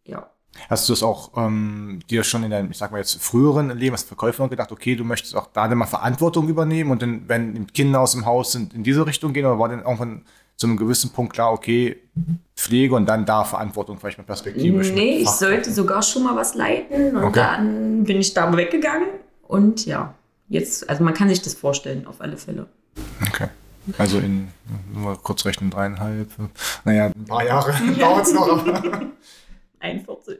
Ja. 0.05 0.31
Hast 0.69 0.87
du 0.87 0.93
es 0.93 1.03
auch 1.03 1.31
ähm, 1.35 1.99
dir 2.09 2.23
schon 2.23 2.43
in 2.43 2.51
deinem, 2.51 2.71
ich 2.71 2.77
sag 2.77 2.91
mal 2.91 2.99
jetzt, 2.99 3.21
früheren 3.21 3.77
Leben 3.77 3.93
als 3.93 4.03
Verkäufer 4.03 4.47
gedacht, 4.47 4.71
okay, 4.71 4.95
du 4.95 5.03
möchtest 5.03 5.35
auch 5.35 5.47
da 5.51 5.67
dann 5.67 5.77
mal 5.77 5.85
Verantwortung 5.85 6.47
übernehmen 6.47 6.91
und 6.91 7.01
dann, 7.01 7.27
wenn 7.27 7.67
Kinder 7.67 7.99
aus 7.99 8.13
dem 8.13 8.25
Haus 8.25 8.53
sind, 8.53 8.73
in 8.73 8.83
diese 8.83 9.05
Richtung 9.05 9.33
gehen 9.33 9.45
oder 9.45 9.59
war 9.59 9.67
dann 9.69 9.81
irgendwann 9.81 10.23
zu 10.55 10.67
einem 10.67 10.77
gewissen 10.77 11.11
Punkt 11.11 11.33
klar, 11.33 11.51
okay, 11.51 11.97
Pflege 12.55 12.95
und 12.95 13.05
dann 13.05 13.25
da 13.25 13.43
Verantwortung 13.43 13.99
vielleicht 13.99 14.17
mal 14.17 14.23
perspektivisch? 14.23 14.93
Nee, 14.93 15.17
ich 15.17 15.29
sollte 15.29 15.73
sogar 15.73 16.01
schon 16.01 16.23
mal 16.23 16.37
was 16.37 16.55
leiten 16.55 17.17
und 17.17 17.23
Okay. 17.25 17.41
dann 17.41 18.05
bin 18.05 18.17
ich 18.17 18.33
da 18.33 18.55
weggegangen 18.55 19.09
und 19.43 19.85
ja, 19.85 20.15
jetzt, 20.47 20.89
also 20.89 21.03
man 21.03 21.13
kann 21.13 21.27
sich 21.27 21.41
das 21.41 21.53
vorstellen, 21.53 22.07
auf 22.07 22.21
alle 22.21 22.37
Fälle. 22.37 22.67
Okay. 23.27 23.49
Also 23.97 24.19
in, 24.19 24.49
nur 24.93 25.21
kurz 25.21 25.45
rechnen, 25.45 25.69
dreieinhalb, 25.69 26.29
naja, 26.83 27.05
ein 27.07 27.25
paar 27.25 27.45
Jahre 27.45 27.73
dauert 27.99 28.25
es 28.25 28.33
noch, 28.33 28.47
aber 28.47 29.01
41. 29.79 30.39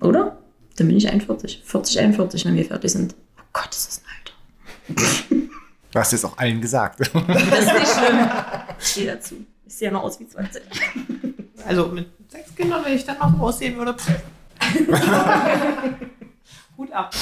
Oder? 0.00 0.38
Dann 0.76 0.86
bin 0.86 0.96
ich 0.96 1.08
41. 1.08 1.62
40, 1.64 2.00
41, 2.00 2.44
wenn 2.44 2.54
wir 2.54 2.64
fertig 2.64 2.92
sind. 2.92 3.14
Oh 3.38 3.42
Gott, 3.52 3.70
ist 3.70 3.88
das 3.88 4.02
ein 4.02 4.04
Alter. 4.16 5.46
du 5.92 5.98
hast 5.98 6.12
jetzt 6.12 6.24
auch 6.24 6.38
allen 6.38 6.60
gesagt. 6.60 7.00
Das 7.00 7.08
ist 7.08 7.14
nicht 7.14 7.88
schlimm. 7.88 8.30
Ich 8.78 8.86
stehe 8.86 9.12
dazu. 9.12 9.34
Ich 9.66 9.74
sehe 9.74 9.88
ja 9.88 9.92
noch 9.92 10.02
aus 10.02 10.18
wie 10.20 10.26
20. 10.26 10.62
Also 11.66 11.88
mit 11.88 12.08
sechs 12.28 12.54
Kindern, 12.54 12.84
wenn 12.84 12.94
ich 12.94 13.04
dann 13.04 13.18
noch 13.18 13.40
aussehen 13.40 13.76
würde. 13.76 13.94
Hut 16.76 16.92
ab. 16.92 17.14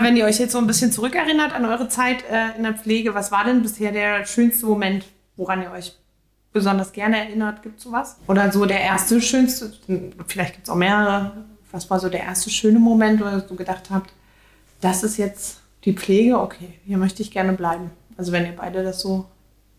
Wenn 0.00 0.16
ihr 0.16 0.24
euch 0.24 0.38
jetzt 0.38 0.52
so 0.52 0.58
ein 0.58 0.66
bisschen 0.66 0.92
zurückerinnert 0.92 1.52
an 1.52 1.66
eure 1.66 1.88
Zeit 1.88 2.24
äh, 2.30 2.56
in 2.56 2.62
der 2.62 2.72
Pflege, 2.72 3.14
was 3.14 3.30
war 3.30 3.44
denn 3.44 3.60
bisher 3.60 3.92
der 3.92 4.24
schönste 4.24 4.64
Moment, 4.64 5.04
woran 5.36 5.60
ihr 5.60 5.70
euch 5.70 5.94
besonders 6.54 6.92
gerne 6.92 7.18
erinnert? 7.18 7.62
Gibt 7.62 7.78
es 7.78 7.84
sowas? 7.84 8.16
Oder 8.26 8.50
so 8.50 8.64
der 8.64 8.80
erste 8.80 9.20
schönste, 9.20 9.72
vielleicht 10.26 10.54
gibt 10.54 10.66
es 10.66 10.70
auch 10.70 10.76
mehrere. 10.76 11.44
Was 11.70 11.90
war 11.90 12.00
so 12.00 12.08
der 12.08 12.22
erste 12.22 12.48
schöne 12.48 12.78
Moment, 12.78 13.20
wo 13.20 13.24
ihr 13.26 13.44
so 13.46 13.54
gedacht 13.54 13.90
habt, 13.90 14.14
das 14.80 15.02
ist 15.02 15.18
jetzt 15.18 15.60
die 15.84 15.92
Pflege, 15.92 16.40
okay, 16.40 16.80
hier 16.86 16.96
möchte 16.96 17.22
ich 17.22 17.30
gerne 17.30 17.52
bleiben. 17.52 17.90
Also 18.16 18.32
wenn 18.32 18.46
ihr 18.46 18.56
beide 18.56 18.82
das 18.82 19.00
so 19.00 19.26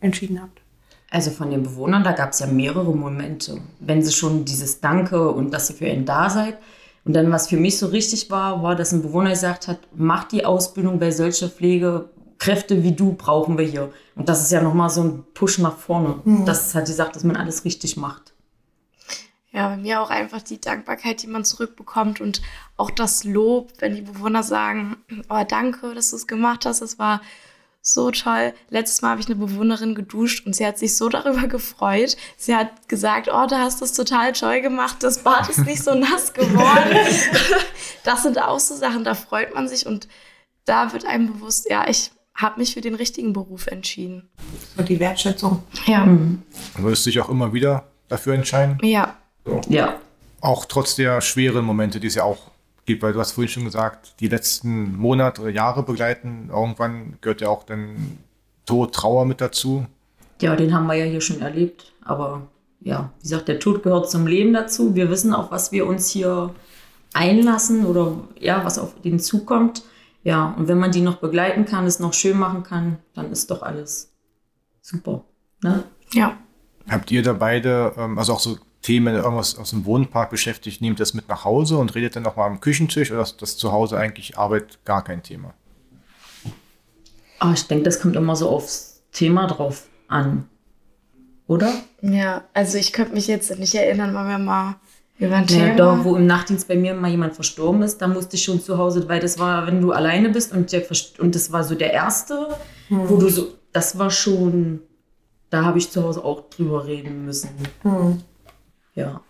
entschieden 0.01 0.39
habt. 0.39 0.61
Also 1.09 1.31
von 1.31 1.49
den 1.49 1.63
Bewohnern, 1.63 2.03
da 2.03 2.11
gab 2.11 2.31
es 2.31 2.39
ja 2.39 2.47
mehrere 2.47 2.95
Momente. 2.95 3.59
Wenn 3.79 4.03
sie 4.03 4.11
schon 4.11 4.45
dieses 4.45 4.81
Danke 4.81 5.31
und 5.31 5.51
dass 5.51 5.71
ihr 5.71 5.77
für 5.77 5.87
ihn 5.87 6.05
da 6.05 6.29
seid. 6.29 6.57
Und 7.03 7.13
dann, 7.13 7.31
was 7.31 7.49
für 7.49 7.57
mich 7.57 7.77
so 7.77 7.87
richtig 7.87 8.29
war, 8.29 8.61
war, 8.61 8.75
dass 8.75 8.91
ein 8.91 9.01
Bewohner 9.01 9.31
gesagt 9.31 9.67
hat, 9.67 9.79
mach 9.95 10.25
die 10.25 10.45
Ausbildung, 10.45 11.01
weil 11.01 11.11
solche 11.11 11.49
Pflegekräfte 11.49 12.83
wie 12.83 12.91
du 12.91 13.13
brauchen 13.13 13.57
wir 13.57 13.65
hier. 13.65 13.91
Und 14.15 14.29
das 14.29 14.41
ist 14.41 14.51
ja 14.51 14.61
nochmal 14.61 14.89
so 14.89 15.03
ein 15.03 15.23
Push 15.33 15.59
nach 15.59 15.77
vorne. 15.77 16.21
Das 16.45 16.75
hat 16.75 16.85
gesagt, 16.85 17.15
dass 17.15 17.23
man 17.23 17.35
alles 17.35 17.65
richtig 17.65 17.97
macht. 17.97 18.33
Ja, 19.53 19.67
bei 19.67 19.77
mir 19.77 20.01
auch 20.01 20.09
einfach 20.09 20.41
die 20.41 20.61
Dankbarkeit, 20.61 21.23
die 21.23 21.27
man 21.27 21.43
zurückbekommt 21.43 22.21
und 22.21 22.41
auch 22.77 22.89
das 22.89 23.25
Lob, 23.25 23.73
wenn 23.79 23.95
die 23.95 24.01
Bewohner 24.01 24.43
sagen, 24.43 24.95
oh 25.29 25.43
danke, 25.45 25.93
dass 25.93 26.11
du 26.11 26.15
es 26.15 26.25
gemacht 26.25 26.65
hast, 26.65 26.81
das 26.81 26.99
war 26.99 27.21
so 27.81 28.11
toll. 28.11 28.53
Letztes 28.69 29.01
Mal 29.01 29.11
habe 29.11 29.21
ich 29.21 29.27
eine 29.27 29.35
Bewohnerin 29.35 29.95
geduscht 29.95 30.45
und 30.45 30.55
sie 30.55 30.65
hat 30.65 30.77
sich 30.77 30.95
so 30.95 31.09
darüber 31.09 31.47
gefreut. 31.47 32.15
Sie 32.37 32.55
hat 32.55 32.87
gesagt, 32.87 33.27
oh, 33.31 33.47
da 33.47 33.59
hast 33.59 33.81
du 33.81 33.85
es 33.85 33.93
total 33.93 34.33
toll 34.33 34.61
gemacht, 34.61 34.97
das 35.01 35.23
Bad 35.23 35.49
ist 35.49 35.65
nicht 35.65 35.83
so 35.83 35.93
nass 35.95 36.33
geworden. 36.33 36.95
das 38.03 38.23
sind 38.23 38.39
auch 38.39 38.59
so 38.59 38.75
Sachen, 38.75 39.03
da 39.03 39.15
freut 39.15 39.53
man 39.55 39.67
sich 39.67 39.85
und 39.85 40.07
da 40.65 40.93
wird 40.93 41.05
einem 41.05 41.33
bewusst, 41.33 41.69
ja, 41.69 41.87
ich 41.89 42.11
habe 42.35 42.59
mich 42.59 42.73
für 42.73 42.81
den 42.81 42.95
richtigen 42.95 43.33
Beruf 43.33 43.67
entschieden. 43.67 44.29
So 44.77 44.83
die 44.83 44.99
Wertschätzung. 44.99 45.63
Ja. 45.85 46.05
Mhm. 46.05 46.43
Du 46.75 46.83
würdest 46.83 47.05
dich 47.05 47.19
auch 47.19 47.29
immer 47.29 47.53
wieder 47.53 47.85
dafür 48.07 48.33
entscheiden? 48.33 48.77
Ja. 48.83 49.17
Ja, 49.67 49.99
Auch 50.39 50.65
trotz 50.65 50.95
der 50.95 51.19
schweren 51.21 51.65
Momente, 51.65 51.99
die 51.99 52.05
es 52.05 52.15
ja 52.15 52.23
auch 52.23 52.50
gibt, 52.85 53.03
weil 53.03 53.13
du 53.13 53.19
hast 53.19 53.33
vorhin 53.33 53.49
schon 53.49 53.65
gesagt, 53.65 54.15
die 54.19 54.27
letzten 54.27 54.95
Monate 54.97 55.41
oder 55.41 55.51
Jahre 55.51 55.83
begleiten, 55.83 56.49
irgendwann 56.51 57.17
gehört 57.21 57.41
ja 57.41 57.49
auch 57.49 57.63
dann 57.63 58.17
Tod, 58.65 58.93
Trauer 58.93 59.25
mit 59.25 59.41
dazu. 59.41 59.85
Ja, 60.41 60.55
den 60.55 60.73
haben 60.73 60.87
wir 60.87 60.95
ja 60.95 61.05
hier 61.05 61.21
schon 61.21 61.41
erlebt. 61.41 61.93
Aber 62.03 62.47
ja, 62.79 63.11
wie 63.19 63.23
gesagt, 63.23 63.47
der 63.47 63.59
Tod 63.59 63.83
gehört 63.83 64.09
zum 64.09 64.27
Leben 64.27 64.53
dazu. 64.53 64.95
Wir 64.95 65.09
wissen 65.09 65.33
auch, 65.33 65.51
was 65.51 65.71
wir 65.71 65.85
uns 65.85 66.09
hier 66.09 66.53
einlassen 67.13 67.85
oder 67.85 68.17
ja, 68.39 68.65
was 68.65 68.79
auf 68.79 68.99
den 69.01 69.19
zukommt. 69.19 69.83
Ja, 70.23 70.53
und 70.57 70.67
wenn 70.67 70.77
man 70.77 70.91
die 70.91 71.01
noch 71.01 71.17
begleiten 71.17 71.65
kann, 71.65 71.85
es 71.85 71.99
noch 71.99 72.13
schön 72.13 72.37
machen 72.37 72.63
kann, 72.63 72.97
dann 73.13 73.31
ist 73.31 73.49
doch 73.51 73.61
alles 73.61 74.13
super. 74.81 75.23
Ne? 75.63 75.83
Ja. 76.13 76.37
Habt 76.89 77.11
ihr 77.11 77.23
da 77.23 77.33
beide, 77.33 77.93
ähm, 77.97 78.17
also 78.17 78.33
auch 78.33 78.39
so 78.39 78.57
Themen 78.81 79.15
irgendwas 79.15 79.57
aus 79.57 79.69
dem 79.71 79.85
Wohnpark 79.85 80.29
beschäftigt, 80.31 80.81
nehmt 80.81 80.99
das 80.99 81.13
mit 81.13 81.27
nach 81.29 81.45
Hause 81.45 81.77
und 81.77 81.93
redet 81.93 82.15
dann 82.15 82.23
noch 82.23 82.35
mal 82.35 82.47
am 82.47 82.59
Küchentisch 82.59 83.11
oder 83.11 83.21
ist 83.21 83.41
das 83.41 83.57
zu 83.57 83.71
Hause 83.71 83.97
eigentlich 83.97 84.37
Arbeit 84.37 84.79
gar 84.85 85.03
kein 85.03 85.21
Thema? 85.21 85.53
Aber 87.39 87.53
ich 87.53 87.67
denke, 87.67 87.83
das 87.83 87.99
kommt 87.99 88.15
immer 88.15 88.35
so 88.35 88.49
aufs 88.49 89.01
Thema 89.11 89.47
drauf 89.47 89.87
an. 90.07 90.47
Oder? 91.47 91.73
Ja, 92.01 92.43
also 92.53 92.77
ich 92.77 92.93
könnte 92.93 93.13
mich 93.13 93.27
jetzt 93.27 93.57
nicht 93.59 93.75
erinnern, 93.75 94.13
weil 94.13 94.27
wir 94.27 94.37
mal 94.37 94.75
über 95.19 95.35
ein 95.35 95.47
Ja, 95.47 95.57
Thema... 95.57 95.75
da, 95.75 96.03
wo 96.03 96.15
im 96.15 96.25
Nachtdienst 96.25 96.67
bei 96.67 96.75
mir 96.75 96.93
mal 96.93 97.11
jemand 97.11 97.35
verstorben 97.35 97.81
ist, 97.83 98.01
da 98.01 98.07
musste 98.07 98.35
ich 98.35 98.43
schon 98.43 98.61
zu 98.61 98.77
Hause, 98.77 99.07
weil 99.09 99.19
das 99.19 99.37
war, 99.37 99.67
wenn 99.67 99.81
du 99.81 99.91
alleine 99.91 100.29
bist 100.29 100.53
und, 100.53 100.71
der, 100.71 100.83
und 101.19 101.35
das 101.35 101.51
war 101.51 101.63
so 101.63 101.75
der 101.75 101.93
erste, 101.93 102.55
wo 102.89 103.17
du 103.17 103.29
so, 103.29 103.47
das 103.73 103.97
war 103.99 104.09
schon, 104.09 104.81
da 105.49 105.65
habe 105.65 105.77
ich 105.77 105.91
zu 105.91 106.03
Hause 106.03 106.23
auch 106.23 106.49
drüber 106.49 106.85
reden 106.85 107.25
müssen. 107.25 107.49
Ja. 108.95 109.21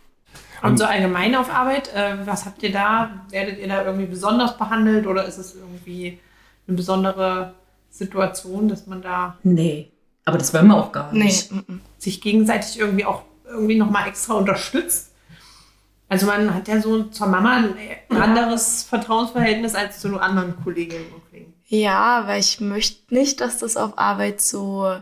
Und 0.63 0.77
so 0.77 0.85
allgemein 0.85 1.35
auf 1.35 1.51
Arbeit, 1.51 1.93
äh, 1.93 2.25
was 2.25 2.45
habt 2.45 2.61
ihr 2.63 2.71
da? 2.71 3.25
Werdet 3.31 3.59
ihr 3.59 3.67
da 3.67 3.83
irgendwie 3.83 4.05
besonders 4.05 4.57
behandelt 4.57 5.07
oder 5.07 5.25
ist 5.25 5.37
es 5.37 5.55
irgendwie 5.55 6.19
eine 6.67 6.77
besondere 6.77 7.53
Situation, 7.89 8.67
dass 8.67 8.85
man 8.87 9.01
da 9.01 9.37
Nee. 9.43 9.91
Aber 10.23 10.37
das 10.37 10.53
wollen 10.53 10.67
wir 10.67 10.77
auch 10.77 10.91
gar 10.91 11.11
Nee, 11.11 11.25
nicht. 11.25 11.51
mm. 11.51 11.79
sich 11.97 12.21
gegenseitig 12.21 12.79
irgendwie 12.79 13.05
auch 13.05 13.23
irgendwie 13.45 13.75
nochmal 13.77 14.07
extra 14.07 14.35
unterstützt? 14.35 15.11
Also 16.07 16.27
man 16.27 16.53
hat 16.53 16.67
ja 16.67 16.79
so 16.79 17.05
zur 17.05 17.27
Mama 17.27 17.63
ein 18.09 18.21
anderes 18.21 18.83
Vertrauensverhältnis 18.83 19.75
als 19.75 19.99
zu 19.99 20.19
anderen 20.19 20.61
Kolleginnen 20.63 21.05
und 21.13 21.27
Kollegen. 21.29 21.53
Ja, 21.67 22.27
weil 22.27 22.39
ich 22.41 22.59
möchte 22.59 23.13
nicht, 23.15 23.39
dass 23.39 23.59
das 23.59 23.77
auf 23.77 23.97
Arbeit 23.97 24.41
so 24.41 24.93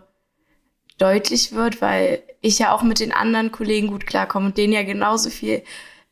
deutlich 1.00 1.54
wird, 1.54 1.82
weil 1.82 2.22
ich 2.42 2.60
ja 2.60 2.74
auch 2.74 2.84
mit 2.84 3.00
den 3.00 3.12
anderen 3.12 3.52
Kollegen 3.52 3.88
gut 3.88 4.06
klarkomme 4.06 4.48
und 4.48 4.58
denen 4.58 4.74
ja 4.74 4.84
genauso 4.84 5.30
viel 5.30 5.64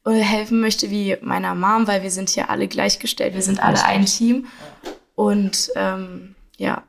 äh, 0.06 0.12
helfen 0.12 0.60
möchte 0.62 0.90
wie 0.90 1.18
meiner 1.22 1.56
Mom, 1.56 1.88
weil 1.88 2.04
wir 2.04 2.12
sind 2.12 2.30
hier 2.30 2.50
alle 2.50 2.68
gleichgestellt, 2.68 3.34
wir 3.34 3.42
sind 3.42 3.62
alle 3.62 3.84
ein 3.84 4.06
Team. 4.06 4.48
Und 5.16 5.72
ähm, 5.76 6.36
ja. 6.58 6.84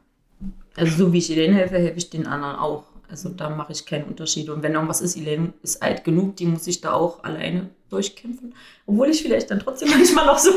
Also 0.77 1.07
so 1.07 1.13
wie 1.13 1.19
ich 1.19 1.31
Elaine 1.31 1.55
helfe, 1.55 1.79
helfe 1.79 1.99
ich 1.99 2.11
den 2.11 2.27
anderen 2.27 2.57
auch. 2.57 2.85
Also 3.11 3.31
da 3.31 3.49
mache 3.49 3.73
ich 3.73 3.87
keinen 3.87 4.05
Unterschied. 4.05 4.51
Und 4.51 4.63
wenn 4.63 4.75
irgendwas 4.75 5.01
ist, 5.01 5.17
Elaine 5.17 5.53
ist 5.63 5.83
alt 5.83 6.05
genug, 6.05 6.37
die 6.37 6.47
muss 6.47 6.67
ich 6.67 6.81
da 6.81 6.93
auch 6.93 7.25
alleine 7.25 7.71
durchkämpfen. 7.91 8.55
Obwohl 8.87 9.09
ich 9.09 9.23
vielleicht 9.23 9.51
dann 9.51 9.61
trotzdem 9.61 9.89
manchmal 9.97 10.27
noch 10.27 10.39
so 10.39 10.51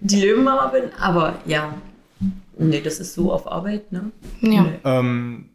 die 0.00 0.20
Löwenmama 0.20 0.66
bin. 0.68 0.84
Aber 1.00 1.40
ja, 1.44 1.74
nee, 2.56 2.80
das 2.80 3.00
ist 3.00 3.14
so 3.14 3.32
auf 3.32 3.50
Arbeit, 3.50 3.90
ne? 3.90 4.12
Ja. 4.40 4.62
Nee. 4.62 4.72
Ähm, 4.84 5.48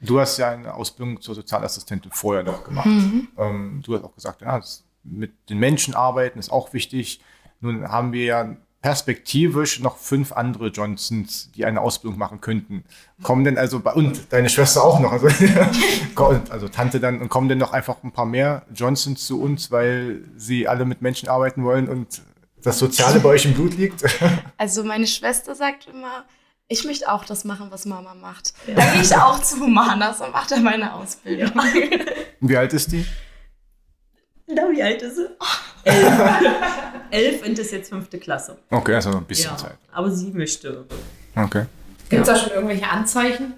du 0.00 0.20
hast 0.20 0.38
ja 0.38 0.50
eine 0.50 0.74
Ausbildung 0.74 1.20
zur 1.20 1.34
Sozialassistentin 1.34 2.10
vorher 2.12 2.42
noch 2.42 2.64
gemacht. 2.64 2.86
Mhm. 2.86 3.28
Ähm, 3.38 3.82
du 3.84 3.94
hast 3.94 4.04
auch 4.04 4.14
gesagt, 4.14 4.42
ja, 4.42 4.60
mit 5.04 5.32
den 5.48 5.58
Menschen 5.58 5.94
arbeiten 5.94 6.38
ist 6.38 6.50
auch 6.50 6.72
wichtig. 6.72 7.20
Nun 7.60 7.88
haben 7.88 8.12
wir 8.12 8.24
ja 8.24 8.56
perspektivisch 8.82 9.80
noch 9.80 9.96
fünf 9.96 10.32
andere 10.32 10.68
Johnsons, 10.68 11.50
die 11.56 11.64
eine 11.64 11.80
Ausbildung 11.80 12.18
machen 12.18 12.40
könnten. 12.40 12.84
Kommen 13.22 13.42
denn 13.42 13.58
also 13.58 13.80
bei 13.80 13.92
und 13.92 14.32
deine 14.32 14.48
Schwester 14.48 14.84
auch 14.84 15.00
noch, 15.00 15.10
also, 15.10 15.26
also 16.50 16.68
Tante 16.68 17.00
dann, 17.00 17.20
und 17.20 17.28
kommen 17.28 17.48
denn 17.48 17.58
noch 17.58 17.72
einfach 17.72 17.96
ein 18.04 18.12
paar 18.12 18.26
mehr 18.26 18.64
Johnsons 18.72 19.26
zu 19.26 19.40
uns, 19.40 19.70
weil 19.70 20.22
sie 20.36 20.68
alle 20.68 20.84
mit 20.84 21.02
Menschen 21.02 21.28
arbeiten 21.28 21.64
wollen 21.64 21.88
und 21.88 22.22
das 22.62 22.78
Soziale 22.78 23.20
bei 23.20 23.30
euch 23.30 23.44
im 23.44 23.54
Blut 23.54 23.76
liegt? 23.76 24.04
Also 24.58 24.84
meine 24.84 25.06
Schwester 25.06 25.54
sagt 25.54 25.86
immer, 25.86 26.24
ich 26.68 26.84
möchte 26.84 27.10
auch 27.10 27.24
das 27.24 27.44
machen, 27.44 27.68
was 27.70 27.86
Mama 27.86 28.14
macht. 28.14 28.52
Da 28.66 28.92
gehe 28.92 29.02
ich 29.02 29.14
auch 29.16 29.40
zu 29.40 29.60
Humanas 29.60 30.20
und 30.20 30.32
mache 30.32 30.48
da 30.54 30.60
meine 30.60 30.92
Ausbildung. 30.94 31.52
Wie 32.40 32.56
alt 32.56 32.72
ist 32.72 32.92
die? 32.92 33.04
Na, 34.48 34.62
wie 34.70 34.82
alt 34.82 35.02
ist 35.02 35.16
sie? 35.16 35.26
Elf. 35.84 36.10
Elf 37.10 37.46
und 37.46 37.58
ist 37.58 37.70
jetzt 37.72 37.88
fünfte 37.90 38.18
Klasse. 38.18 38.58
Okay, 38.70 38.94
also 38.94 39.10
noch 39.10 39.18
ein 39.18 39.24
bisschen 39.24 39.50
Ja, 39.52 39.56
Zeit. 39.56 39.76
aber 39.92 40.10
sie 40.10 40.30
möchte. 40.32 40.84
Okay. 41.36 41.66
Gibt 42.08 42.22
es 42.22 42.28
da 42.28 42.36
schon 42.36 42.52
irgendwelche 42.52 42.88
Anzeichen? 42.88 43.54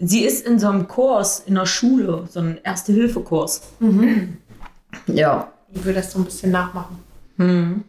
Sie 0.00 0.24
ist 0.24 0.46
in 0.46 0.58
so 0.58 0.68
einem 0.68 0.86
Kurs 0.86 1.40
in 1.40 1.54
der 1.56 1.66
Schule, 1.66 2.28
so 2.30 2.40
ein 2.40 2.60
Erste-Hilfe-Kurs. 2.62 3.62
Ja. 5.06 5.52
Ich 5.72 5.84
will 5.84 5.94
das 5.94 6.12
so 6.12 6.18
ein 6.20 6.24
bisschen 6.24 6.50
nachmachen. 6.52 6.98
Hm. 7.36 7.84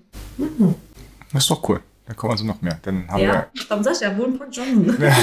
Das 1.31 1.43
ist 1.43 1.49
doch 1.51 1.67
cool. 1.69 1.81
Dann 2.09 2.17
kommen 2.17 2.31
also 2.31 2.43
noch 2.43 2.59
mehr. 2.63 2.79
Dann 2.81 3.07
haben 3.07 3.21
Ja, 3.21 3.45
dann 3.69 3.83
sag 3.83 3.93
ich 3.93 3.99
ja, 3.99 4.17
Wohnpark 4.17 4.49
Johnson. 4.51 4.87
wir 4.99 5.13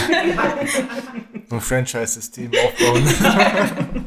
so 1.48 1.56
ein 1.56 1.60
Franchise-System 1.60 2.52
aufbauen. 2.64 3.02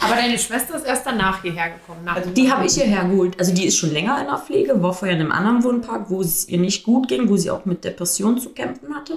Aber 0.00 0.14
deine 0.14 0.38
Schwester 0.38 0.76
ist 0.76 0.86
erst 0.86 1.04
danach 1.04 1.42
hierher 1.42 1.68
gekommen. 1.72 2.02
Nach 2.06 2.16
Also 2.16 2.30
die 2.30 2.50
habe 2.50 2.64
ich 2.64 2.72
hierher 2.72 3.04
geholt. 3.04 3.38
Also 3.38 3.52
die 3.52 3.66
ist 3.66 3.76
schon 3.76 3.92
länger 3.92 4.18
in 4.18 4.28
der 4.28 4.38
Pflege, 4.38 4.82
war 4.82 4.94
vorher 4.94 5.14
in 5.14 5.20
einem 5.20 5.30
anderen 5.30 5.62
Wohnpark, 5.62 6.08
wo 6.08 6.22
es 6.22 6.48
ihr 6.48 6.56
nicht 6.56 6.84
gut 6.84 7.06
ging, 7.06 7.28
wo 7.28 7.36
sie 7.36 7.50
auch 7.50 7.66
mit 7.66 7.84
Depressionen 7.84 8.38
zu 8.38 8.48
kämpfen 8.54 8.94
hatte. 8.94 9.16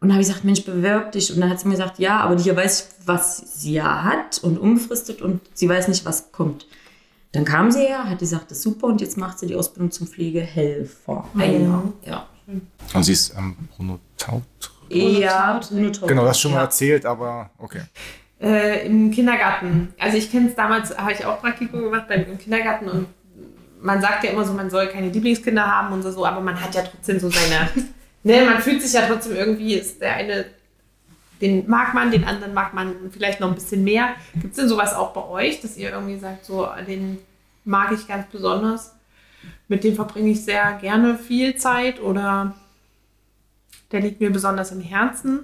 Und 0.00 0.08
dann 0.08 0.12
habe 0.12 0.22
ich 0.22 0.28
gesagt, 0.28 0.46
Mensch, 0.46 0.64
bewirb 0.64 1.12
dich. 1.12 1.34
Und 1.34 1.42
dann 1.42 1.50
hat 1.50 1.60
sie 1.60 1.68
mir 1.68 1.74
gesagt, 1.74 1.98
ja, 1.98 2.20
aber 2.20 2.38
hier 2.38 2.56
weiß 2.56 2.96
was 3.04 3.60
sie 3.60 3.74
ja 3.74 4.04
hat 4.04 4.38
und 4.42 4.58
unbefristet 4.58 5.20
und 5.20 5.42
sie 5.52 5.68
weiß 5.68 5.88
nicht, 5.88 6.06
was 6.06 6.32
kommt. 6.32 6.66
Dann 7.32 7.44
kam 7.44 7.70
sie 7.70 7.80
her, 7.80 8.08
hat 8.08 8.18
gesagt, 8.18 8.50
das 8.50 8.58
ist 8.58 8.64
super 8.64 8.86
und 8.86 9.00
jetzt 9.00 9.16
macht 9.18 9.38
sie 9.38 9.46
die 9.46 9.56
Ausbildung 9.56 9.90
zum 9.90 10.06
Pflegehelfer. 10.06 11.24
Ein 11.34 11.62
Jahr. 11.64 11.92
Ja. 12.04 12.26
Und 12.94 13.02
sie 13.02 13.12
ist 13.12 13.34
ähm, 13.36 13.56
Bruno 13.76 13.98
Taut. 14.16 14.42
Ja, 14.88 15.60
Bruno 15.60 15.90
Traut. 15.90 16.08
Genau, 16.08 16.22
das 16.22 16.30
hast 16.30 16.38
du 16.38 16.42
schon 16.42 16.52
mal 16.52 16.58
ja. 16.58 16.64
erzählt, 16.64 17.04
aber 17.04 17.50
okay. 17.58 17.82
äh, 18.40 18.86
im 18.86 19.10
Kindergarten. 19.10 19.92
Also 19.98 20.16
ich 20.16 20.30
kenne 20.30 20.48
es 20.48 20.54
damals, 20.54 20.96
habe 20.96 21.12
ich 21.12 21.24
auch 21.24 21.40
Praktikum 21.40 21.82
gemacht 21.82 22.08
beim, 22.08 22.24
im 22.24 22.38
Kindergarten 22.38 22.88
und 22.88 23.06
man 23.80 24.00
sagt 24.00 24.24
ja 24.24 24.30
immer 24.30 24.44
so, 24.44 24.52
man 24.52 24.70
soll 24.70 24.88
keine 24.88 25.10
Lieblingskinder 25.10 25.66
haben 25.66 25.92
und 25.92 26.02
so, 26.02 26.10
so 26.10 26.24
aber 26.24 26.40
man 26.40 26.60
hat 26.60 26.74
ja 26.74 26.82
trotzdem 26.82 27.20
so 27.20 27.30
seine, 27.30 27.68
ne, 28.22 28.44
man 28.44 28.60
fühlt 28.60 28.82
sich 28.82 28.92
ja 28.92 29.06
trotzdem 29.06 29.36
irgendwie, 29.36 29.74
ist 29.74 30.00
der 30.00 30.14
eine, 30.14 30.46
den 31.40 31.68
mag 31.68 31.94
man, 31.94 32.10
den 32.10 32.24
anderen 32.24 32.54
mag 32.54 32.74
man 32.74 32.94
vielleicht 33.10 33.40
noch 33.40 33.48
ein 33.48 33.54
bisschen 33.54 33.84
mehr. 33.84 34.10
Gibt 34.34 34.52
es 34.52 34.56
denn 34.56 34.68
sowas 34.68 34.94
auch 34.94 35.12
bei 35.12 35.24
euch, 35.24 35.60
dass 35.60 35.76
ihr 35.76 35.90
irgendwie 35.90 36.18
sagt, 36.18 36.44
so, 36.44 36.68
den 36.86 37.18
mag 37.64 37.92
ich 37.92 38.06
ganz 38.06 38.26
besonders, 38.30 38.94
mit 39.68 39.84
dem 39.84 39.94
verbringe 39.94 40.30
ich 40.30 40.44
sehr 40.44 40.78
gerne 40.80 41.18
viel 41.18 41.56
Zeit 41.56 42.00
oder 42.00 42.54
der 43.92 44.00
liegt 44.00 44.20
mir 44.20 44.30
besonders 44.30 44.72
im 44.72 44.80
Herzen? 44.80 45.40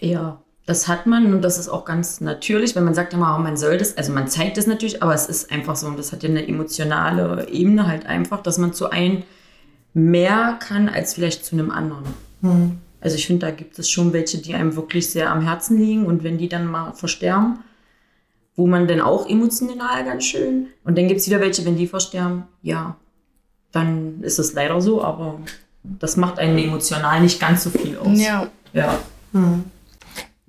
Ja, 0.00 0.40
das 0.66 0.88
hat 0.88 1.06
man 1.06 1.32
und 1.34 1.42
das 1.42 1.58
ist 1.58 1.68
auch 1.68 1.84
ganz 1.84 2.20
natürlich, 2.20 2.76
wenn 2.76 2.84
man 2.84 2.94
sagt 2.94 3.12
immer, 3.12 3.36
oh, 3.36 3.42
man 3.42 3.56
soll 3.56 3.76
das, 3.76 3.96
also 3.96 4.12
man 4.12 4.28
zeigt 4.28 4.56
das 4.56 4.66
natürlich, 4.66 5.02
aber 5.02 5.14
es 5.14 5.26
ist 5.26 5.50
einfach 5.50 5.76
so 5.76 5.86
und 5.86 5.98
das 5.98 6.12
hat 6.12 6.22
ja 6.22 6.28
eine 6.28 6.46
emotionale 6.46 7.48
Ebene 7.48 7.86
halt 7.86 8.06
einfach, 8.06 8.42
dass 8.42 8.58
man 8.58 8.72
zu 8.72 8.90
einem 8.90 9.24
mehr 9.94 10.58
kann 10.60 10.88
als 10.88 11.14
vielleicht 11.14 11.44
zu 11.44 11.56
einem 11.56 11.70
anderen. 11.70 12.14
Also 13.00 13.16
ich 13.16 13.26
finde, 13.26 13.46
da 13.46 13.52
gibt 13.52 13.78
es 13.78 13.90
schon 13.90 14.12
welche, 14.12 14.38
die 14.38 14.54
einem 14.54 14.76
wirklich 14.76 15.10
sehr 15.10 15.30
am 15.30 15.42
Herzen 15.42 15.78
liegen 15.78 16.06
und 16.06 16.22
wenn 16.22 16.38
die 16.38 16.48
dann 16.48 16.66
mal 16.66 16.92
versterben, 16.92 17.60
wo 18.56 18.66
man 18.66 18.86
dann 18.86 19.00
auch 19.00 19.28
emotional 19.28 20.04
ganz 20.04 20.24
schön 20.24 20.68
und 20.84 20.98
dann 20.98 21.08
gibt 21.08 21.20
es 21.20 21.26
wieder 21.26 21.40
welche, 21.40 21.64
wenn 21.64 21.76
die 21.76 21.86
versterben, 21.86 22.44
ja, 22.62 22.96
dann 23.72 24.22
ist 24.22 24.38
es 24.38 24.52
leider 24.52 24.80
so, 24.80 25.02
aber 25.02 25.40
das 25.82 26.16
macht 26.16 26.38
einen 26.38 26.58
emotional 26.58 27.20
nicht 27.20 27.40
ganz 27.40 27.64
so 27.64 27.70
viel 27.70 27.96
aus. 27.96 28.20
Ja. 28.20 28.48
ja. 28.72 28.98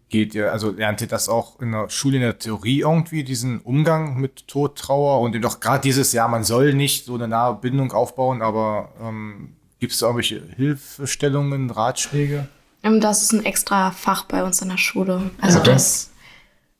Geht 0.09 0.35
ihr, 0.35 0.51
also 0.51 0.71
lernt 0.71 0.99
ihr 0.99 1.07
das 1.07 1.29
auch 1.29 1.61
in 1.61 1.71
der 1.71 1.89
Schule, 1.89 2.17
in 2.17 2.21
der 2.23 2.37
Theorie 2.37 2.81
irgendwie, 2.81 3.23
diesen 3.23 3.61
Umgang 3.61 4.19
mit 4.19 4.47
Tod, 4.47 4.77
Trauer 4.77 5.21
und 5.21 5.33
eben 5.33 5.41
doch 5.41 5.61
gerade 5.61 5.81
dieses 5.81 6.11
Jahr, 6.11 6.27
man 6.27 6.43
soll 6.43 6.73
nicht 6.73 7.05
so 7.05 7.15
eine 7.15 7.29
nahe 7.29 7.55
Bindung 7.55 7.93
aufbauen, 7.93 8.41
aber 8.41 8.89
ähm, 9.01 9.55
gibt 9.81 9.91
es 9.91 9.99
da 9.99 10.05
irgendwelche 10.05 10.41
Hilfestellungen, 10.55 11.69
Ratschläge? 11.69 12.47
Ähm, 12.83 13.01
Das 13.01 13.21
ist 13.23 13.33
ein 13.33 13.43
extra 13.43 13.91
Fach 13.91 14.23
bei 14.25 14.43
uns 14.43 14.61
in 14.61 14.69
der 14.69 14.77
Schule. 14.77 15.29
Also 15.41 15.59
Okay. 15.59 15.71
das 15.71 16.11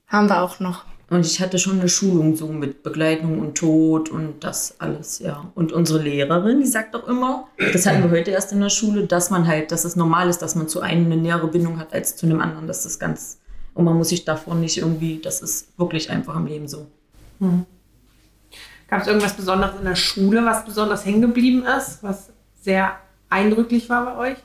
haben 0.07 0.29
wir 0.29 0.41
auch 0.41 0.59
noch. 0.61 0.85
Und 1.09 1.25
ich 1.25 1.41
hatte 1.41 1.59
schon 1.59 1.79
eine 1.81 1.89
Schulung 1.89 2.37
so 2.37 2.47
mit 2.47 2.83
Begleitung 2.83 3.39
und 3.39 3.57
Tod 3.57 4.07
und 4.09 4.45
das 4.45 4.75
alles, 4.79 5.19
ja. 5.19 5.51
Und 5.55 5.73
unsere 5.73 5.99
Lehrerin, 6.01 6.61
die 6.61 6.67
sagt 6.67 6.95
auch 6.95 7.05
immer, 7.05 7.49
das 7.73 7.85
hatten 7.85 8.01
wir 8.03 8.11
heute 8.11 8.31
erst 8.31 8.53
in 8.53 8.61
der 8.61 8.69
Schule, 8.69 9.07
dass 9.07 9.29
man 9.29 9.45
halt, 9.45 9.73
dass 9.73 9.83
es 9.83 9.97
normal 9.97 10.29
ist, 10.29 10.41
dass 10.41 10.55
man 10.55 10.69
zu 10.69 10.79
einem 10.79 11.07
eine 11.07 11.17
nähere 11.17 11.47
Bindung 11.47 11.79
hat 11.79 11.93
als 11.93 12.15
zu 12.15 12.25
einem 12.27 12.39
anderen. 12.39 12.65
Das 12.65 12.85
ist 12.85 12.97
ganz, 12.97 13.39
und 13.73 13.83
man 13.83 13.97
muss 13.97 14.07
sich 14.09 14.23
davon 14.23 14.61
nicht 14.61 14.77
irgendwie, 14.77 15.19
das 15.21 15.41
ist 15.41 15.77
wirklich 15.77 16.09
einfach 16.11 16.35
im 16.37 16.45
Leben 16.45 16.69
so. 16.69 16.87
Gab 18.87 19.01
es 19.01 19.07
irgendwas 19.07 19.33
Besonderes 19.33 19.77
in 19.79 19.85
der 19.85 19.95
Schule, 19.95 20.45
was 20.45 20.63
besonders 20.63 21.03
hängen 21.05 21.21
geblieben 21.21 21.65
ist, 21.65 22.01
was 22.03 22.29
sehr 22.61 22.97
eindrücklich 23.29 23.89
war 23.89 24.05
bei 24.05 24.31
euch? 24.31 24.37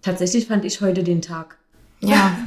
Tatsächlich 0.00 0.46
fand 0.46 0.64
ich 0.64 0.80
heute 0.80 1.02
den 1.02 1.20
Tag. 1.20 1.58
Ja. 2.00 2.38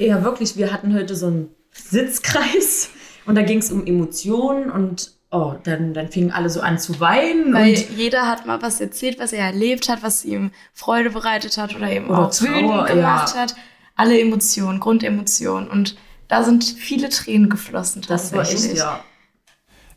Ja, 0.00 0.24
wirklich, 0.24 0.56
wir 0.56 0.72
hatten 0.72 0.94
heute 0.94 1.14
so 1.14 1.26
einen 1.26 1.50
Sitzkreis 1.72 2.88
und 3.26 3.34
da 3.34 3.42
ging 3.42 3.58
es 3.58 3.70
um 3.70 3.84
Emotionen 3.84 4.70
und 4.70 5.12
oh, 5.30 5.56
dann, 5.62 5.92
dann 5.92 6.08
fingen 6.08 6.32
alle 6.32 6.48
so 6.48 6.62
an 6.62 6.78
zu 6.78 7.00
weinen. 7.00 7.52
Weil 7.52 7.74
und 7.74 7.98
jeder 7.98 8.26
hat 8.26 8.46
mal 8.46 8.62
was 8.62 8.80
erzählt, 8.80 9.18
was 9.18 9.34
er 9.34 9.44
erlebt 9.44 9.90
hat, 9.90 10.02
was 10.02 10.24
ihm 10.24 10.52
Freude 10.72 11.10
bereitet 11.10 11.58
hat 11.58 11.76
oder 11.76 11.92
eben 11.92 12.08
Oder 12.08 12.28
auch 12.28 12.30
Trauer, 12.30 12.48
wütend 12.48 12.86
gemacht 12.86 13.34
ja. 13.34 13.42
hat. 13.42 13.54
Alle 13.94 14.18
Emotionen, 14.18 14.80
Grundemotionen. 14.80 15.68
Und 15.68 15.96
da 16.28 16.44
sind 16.44 16.64
viele 16.64 17.10
Tränen 17.10 17.50
geflossen. 17.50 18.02
das 18.08 18.32
war 18.32 18.42
echt, 18.42 18.74
ja. 18.74 19.04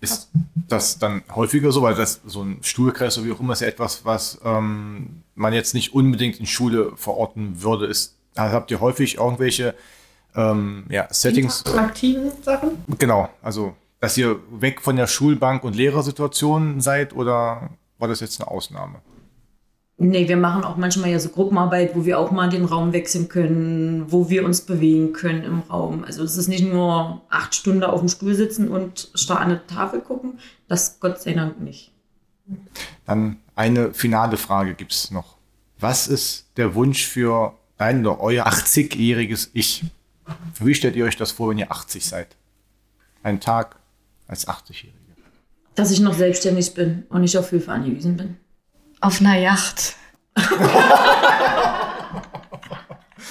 Ist 0.03 0.29
das 0.67 0.99
dann 0.99 1.23
häufiger 1.33 1.71
so, 1.71 1.81
weil 1.81 1.95
das 1.95 2.19
so 2.25 2.41
ein 2.41 2.57
Stuhlkreis 2.61 3.17
oder 3.17 3.27
wie 3.27 3.31
auch 3.31 3.39
immer 3.39 3.53
ist 3.53 3.61
ja 3.61 3.67
etwas, 3.67 4.03
was 4.03 4.37
ähm, 4.43 5.23
man 5.35 5.53
jetzt 5.53 5.73
nicht 5.73 5.93
unbedingt 5.93 6.41
in 6.41 6.45
Schule 6.45 6.91
verorten 6.97 7.61
würde. 7.61 7.85
Ist, 7.85 8.17
also 8.35 8.53
habt 8.53 8.69
ihr 8.69 8.81
häufig 8.81 9.15
irgendwelche 9.15 9.75
ähm, 10.35 10.85
ja, 10.89 11.07
Settings? 11.09 11.65
Aktiven 11.65 12.31
Sachen? 12.41 12.83
Genau, 12.99 13.29
also 13.41 13.75
dass 14.01 14.17
ihr 14.17 14.41
weg 14.51 14.81
von 14.81 14.97
der 14.97 15.07
Schulbank 15.07 15.63
und 15.63 15.73
Lehrersituation 15.73 16.81
seid 16.81 17.13
oder 17.13 17.69
war 17.97 18.09
das 18.09 18.19
jetzt 18.19 18.41
eine 18.41 18.51
Ausnahme? 18.51 18.95
Nee, 20.03 20.27
wir 20.27 20.35
machen 20.35 20.65
auch 20.65 20.75
manchmal 20.75 21.11
ja 21.11 21.19
so 21.19 21.29
Gruppenarbeit, 21.29 21.95
wo 21.95 22.03
wir 22.03 22.19
auch 22.19 22.29
mal 22.29 22.49
den 22.49 22.65
Raum 22.65 22.91
wechseln 22.91 23.29
können, 23.29 24.11
wo 24.11 24.29
wir 24.29 24.43
uns 24.43 24.59
bewegen 24.59 25.13
können 25.13 25.45
im 25.45 25.59
Raum. 25.61 26.03
Also 26.03 26.23
es 26.23 26.35
ist 26.35 26.49
nicht 26.49 26.65
nur 26.65 27.21
acht 27.29 27.55
Stunden 27.55 27.85
auf 27.85 28.01
dem 28.01 28.09
Stuhl 28.09 28.35
sitzen 28.35 28.67
und 28.67 29.11
starr 29.15 29.39
an 29.39 29.51
eine 29.51 29.65
Tafel 29.65 30.01
gucken. 30.01 30.39
Das 30.67 30.99
Gott 30.99 31.21
sei 31.21 31.31
Dank 31.31 31.61
nicht. 31.61 31.93
Dann 33.05 33.37
eine 33.55 33.93
finale 33.93 34.35
Frage 34.35 34.73
gibt 34.73 34.91
es 34.91 35.09
noch. 35.09 35.37
Was 35.79 36.09
ist 36.09 36.47
der 36.57 36.75
Wunsch 36.75 37.05
für 37.05 37.53
dein 37.77 38.05
oder 38.05 38.19
euer 38.19 38.45
80-jähriges 38.45 39.51
Ich? 39.53 39.85
Wie 40.59 40.75
stellt 40.75 40.97
ihr 40.97 41.05
euch 41.05 41.15
das 41.15 41.31
vor, 41.31 41.49
wenn 41.49 41.59
ihr 41.59 41.71
80 41.71 42.05
seid? 42.05 42.35
Ein 43.23 43.39
Tag 43.39 43.77
als 44.27 44.49
80-Jährige. 44.49 44.97
Dass 45.75 45.91
ich 45.91 46.01
noch 46.01 46.13
selbstständig 46.13 46.73
bin 46.73 47.03
und 47.07 47.21
nicht 47.21 47.37
auf 47.37 47.51
Hilfe 47.51 47.71
angewiesen 47.71 48.17
bin. 48.17 48.35
Auf 49.03 49.19
einer 49.19 49.37
Yacht. 49.37 49.95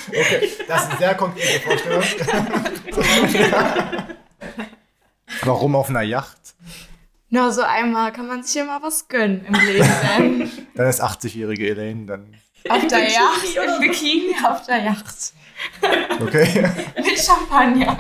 Okay, 0.09 0.51
das 0.69 0.83
ist 0.83 0.91
eine 0.91 0.99
sehr 0.99 1.15
konkrete 1.15 1.61
Vorstellung. 1.61 2.03
Warum 5.45 5.75
auf 5.75 5.89
einer 5.89 6.03
Yacht? 6.03 6.37
Na, 7.31 7.51
so 7.51 7.63
einmal 7.63 8.13
kann 8.13 8.27
man 8.27 8.43
sich 8.43 8.55
ja 8.57 8.65
mal 8.65 8.83
was 8.83 9.09
gönnen 9.09 9.47
im 9.47 9.55
Leben. 9.55 10.53
Dann 10.75 10.87
ist 10.87 11.03
80-jährige 11.03 11.71
Elaine 11.71 12.05
dann. 12.05 12.35
auf 12.69 12.87
der 12.89 13.09
Yacht, 13.09 13.57
im 13.57 13.81
Bikini 13.81 14.35
auf 14.45 14.67
der 14.67 14.83
Yacht. 14.83 15.33
Okay. 16.21 16.69
Mit 16.97 17.19
Champagner. 17.19 17.97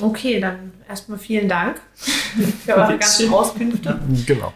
Okay, 0.00 0.40
dann 0.40 0.72
erstmal 0.88 1.18
vielen 1.18 1.46
Dank 1.48 1.78
für 2.64 2.74
eure 2.74 2.96
ganzen 2.96 3.30
Auskünfte. 3.34 4.00
genau. 4.24 4.54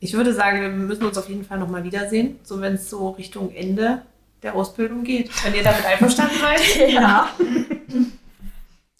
Ich 0.00 0.14
würde 0.14 0.32
sagen, 0.34 0.60
wir 0.60 0.68
müssen 0.70 1.04
uns 1.04 1.18
auf 1.18 1.28
jeden 1.28 1.44
Fall 1.44 1.58
nochmal 1.58 1.84
wiedersehen, 1.84 2.38
so 2.42 2.60
wenn 2.60 2.74
es 2.74 2.88
so 2.88 3.10
Richtung 3.10 3.52
Ende 3.54 4.02
der 4.42 4.54
Ausbildung 4.54 5.04
geht. 5.04 5.30
Wenn 5.44 5.54
ihr 5.54 5.62
damit 5.62 5.84
einverstanden 5.84 6.36
seid. 6.40 6.90
Ja. 6.90 7.28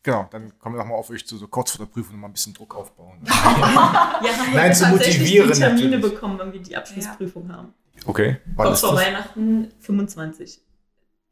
Genau, 0.03 0.27
dann 0.31 0.59
kommen 0.59 0.77
wir 0.77 0.79
nochmal 0.79 0.99
auf 0.99 1.11
euch 1.11 1.27
zu, 1.27 1.37
so 1.37 1.47
kurz 1.47 1.73
vor 1.73 1.85
der 1.85 1.93
Prüfung 1.93 2.15
noch 2.15 2.23
mal 2.23 2.29
ein 2.29 2.33
bisschen 2.33 2.55
Druck 2.55 2.75
aufbauen. 2.75 3.19
Ja, 3.27 3.33
haben 3.33 4.55
Nein, 4.55 4.69
wir 4.69 4.73
zu 4.73 4.85
tatsächlich 4.85 5.19
motivieren 5.19 5.53
die 5.53 5.59
Termine 5.59 5.91
natürlich. 5.91 6.15
bekommen, 6.15 6.39
wenn 6.39 6.53
wir 6.53 6.61
die 6.61 6.77
Abschlussprüfung 6.77 7.53
haben. 7.53 7.75
Okay, 8.07 8.39
wann 8.57 8.67
Kurz 8.67 8.79
ist 8.79 8.89
vor 8.89 8.95
das? 8.97 9.07
Weihnachten 9.07 9.69
25. 9.81 10.61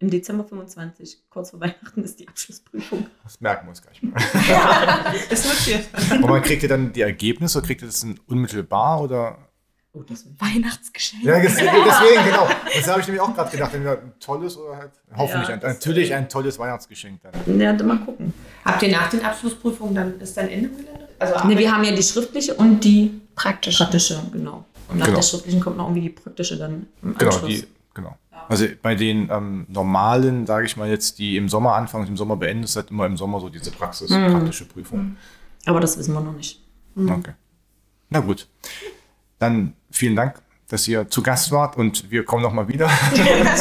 Im 0.00 0.10
Dezember 0.10 0.44
25. 0.44 1.24
Kurz 1.30 1.50
vor 1.50 1.60
Weihnachten 1.60 2.04
ist 2.04 2.20
die 2.20 2.28
Abschlussprüfung. 2.28 3.06
Das 3.24 3.40
merken 3.40 3.66
wir 3.66 3.70
uns 3.70 3.82
gleich 3.82 4.02
mal. 4.02 4.14
Ist 5.30 5.46
notiert. 5.46 5.88
Und 6.22 6.28
wann 6.30 6.42
kriegt 6.42 6.62
ihr 6.62 6.68
dann 6.68 6.92
die 6.92 7.00
Ergebnisse? 7.00 7.58
Oder 7.58 7.66
kriegt 7.66 7.82
ihr 7.82 7.88
das 7.88 8.06
unmittelbar 8.26 9.00
oder? 9.02 9.47
Oh. 10.08 10.44
Weihnachtsgeschenk. 10.44 11.24
Ja, 11.24 11.40
des- 11.40 11.54
deswegen, 11.56 12.24
genau. 12.24 12.48
Das 12.74 12.86
habe 12.88 13.00
ich 13.00 13.06
nämlich 13.06 13.20
auch 13.20 13.34
gerade 13.34 13.50
gedacht. 13.50 13.74
Entweder 13.74 14.00
ein 14.00 14.12
tolles 14.20 14.56
oder 14.56 14.76
halt, 14.76 14.90
hoffentlich, 15.16 15.48
Ja, 15.48 15.54
ein, 15.54 15.60
natürlich 15.60 16.14
ein 16.14 16.28
tolles 16.28 16.58
Weihnachtsgeschenk 16.58 17.20
dann. 17.22 17.58
Ja, 17.60 17.72
dann 17.72 17.86
mal 17.86 17.98
gucken. 18.00 18.32
Habt 18.64 18.82
ihr 18.82 18.90
nach 18.92 19.10
den 19.10 19.24
Abschlussprüfungen 19.24 19.94
dann 19.94 20.20
ist 20.20 20.36
dann 20.36 20.48
Ende 20.48 20.68
im 20.68 20.76
Gelände? 20.76 21.08
Also 21.18 21.46
Ne, 21.48 21.58
wir 21.58 21.72
haben 21.72 21.84
ja 21.84 21.92
die 21.92 22.02
schriftliche 22.02 22.54
und 22.54 22.80
die 22.84 23.20
Praktisch. 23.34 23.78
praktische, 23.78 24.20
genau. 24.32 24.64
Und 24.88 24.98
nach 24.98 25.06
Genau. 25.06 25.18
der 25.18 25.22
schriftlichen 25.22 25.60
kommt 25.60 25.76
noch 25.76 25.84
irgendwie 25.86 26.02
die 26.02 26.10
praktische 26.10 26.56
dann 26.56 26.86
im 27.02 27.16
Genau, 27.18 27.30
Anschluss. 27.32 27.48
die, 27.50 27.64
genau. 27.94 28.16
Also 28.48 28.66
bei 28.80 28.94
den 28.94 29.28
ähm, 29.30 29.66
normalen, 29.68 30.46
sage 30.46 30.64
ich 30.64 30.76
mal 30.76 30.88
jetzt, 30.88 31.18
die 31.18 31.36
im 31.36 31.48
Sommer 31.50 31.74
anfangen 31.74 32.04
und 32.04 32.10
im 32.10 32.16
Sommer 32.16 32.36
beenden, 32.36 32.64
ist 32.64 32.76
halt 32.76 32.90
immer 32.90 33.04
im 33.04 33.16
Sommer 33.18 33.40
so 33.40 33.48
diese 33.50 33.70
Praxis, 33.70 34.08
Mhm. 34.10 34.32
praktische 34.32 34.64
Prüfung. 34.64 35.16
Aber 35.66 35.80
das 35.80 35.98
wissen 35.98 36.14
wir 36.14 36.20
noch 36.20 36.32
nicht. 36.32 36.62
Okay. 36.96 37.32
Na 38.10 38.20
gut. 38.20 38.48
Dann 39.38 39.74
vielen 39.90 40.16
Dank, 40.16 40.40
dass 40.68 40.86
ihr 40.88 41.08
zu 41.08 41.22
Gast 41.22 41.52
wart 41.52 41.76
und 41.76 42.10
wir 42.10 42.24
kommen 42.24 42.42
nochmal 42.42 42.68
wieder. 42.68 42.90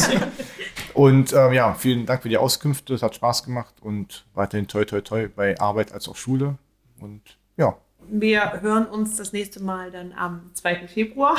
und 0.93 1.33
ähm, 1.33 1.53
ja, 1.53 1.73
vielen 1.73 2.05
Dank 2.05 2.21
für 2.23 2.29
die 2.29 2.37
Auskünfte. 2.37 2.93
Es 2.93 3.03
hat 3.03 3.15
Spaß 3.15 3.43
gemacht 3.43 3.75
und 3.81 4.25
weiterhin 4.33 4.67
toi 4.67 4.85
toi 4.85 5.01
toi 5.01 5.27
bei 5.27 5.59
Arbeit 5.59 5.91
als 5.91 6.07
auch 6.07 6.15
Schule. 6.15 6.57
Und 6.99 7.21
ja, 7.57 7.75
Wir 8.09 8.61
hören 8.61 8.85
uns 8.85 9.17
das 9.17 9.33
nächste 9.33 9.61
Mal 9.61 9.91
dann 9.91 10.13
am 10.13 10.51
2. 10.53 10.87
Februar 10.87 11.37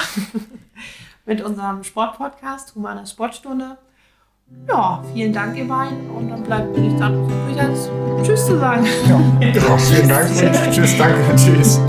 mit 1.27 1.41
unserem 1.43 1.83
Sportpodcast 1.85 2.75
Humana 2.75 3.07
Sportstunde. 3.07 3.79
Ja, 4.67 5.03
vielen 5.13 5.33
Dank, 5.33 5.57
ihr 5.57 5.67
beiden. 5.69 6.09
Und 6.11 6.31
dann 6.31 6.43
bleibt 6.43 6.73
mir 6.75 6.81
nichts 6.81 7.01
anderes 7.01 7.31
übrig, 7.31 7.61
als 7.61 7.91
Tschüss 8.27 8.47
zu 8.47 8.59
sagen. 8.59 8.87
ja 9.07 9.51
genau. 9.53 9.77
Vielen 9.77 10.09
Dank 10.09 10.29
tschüss, 10.73 10.97
danke, 10.97 11.37
tschüss. 11.37 11.81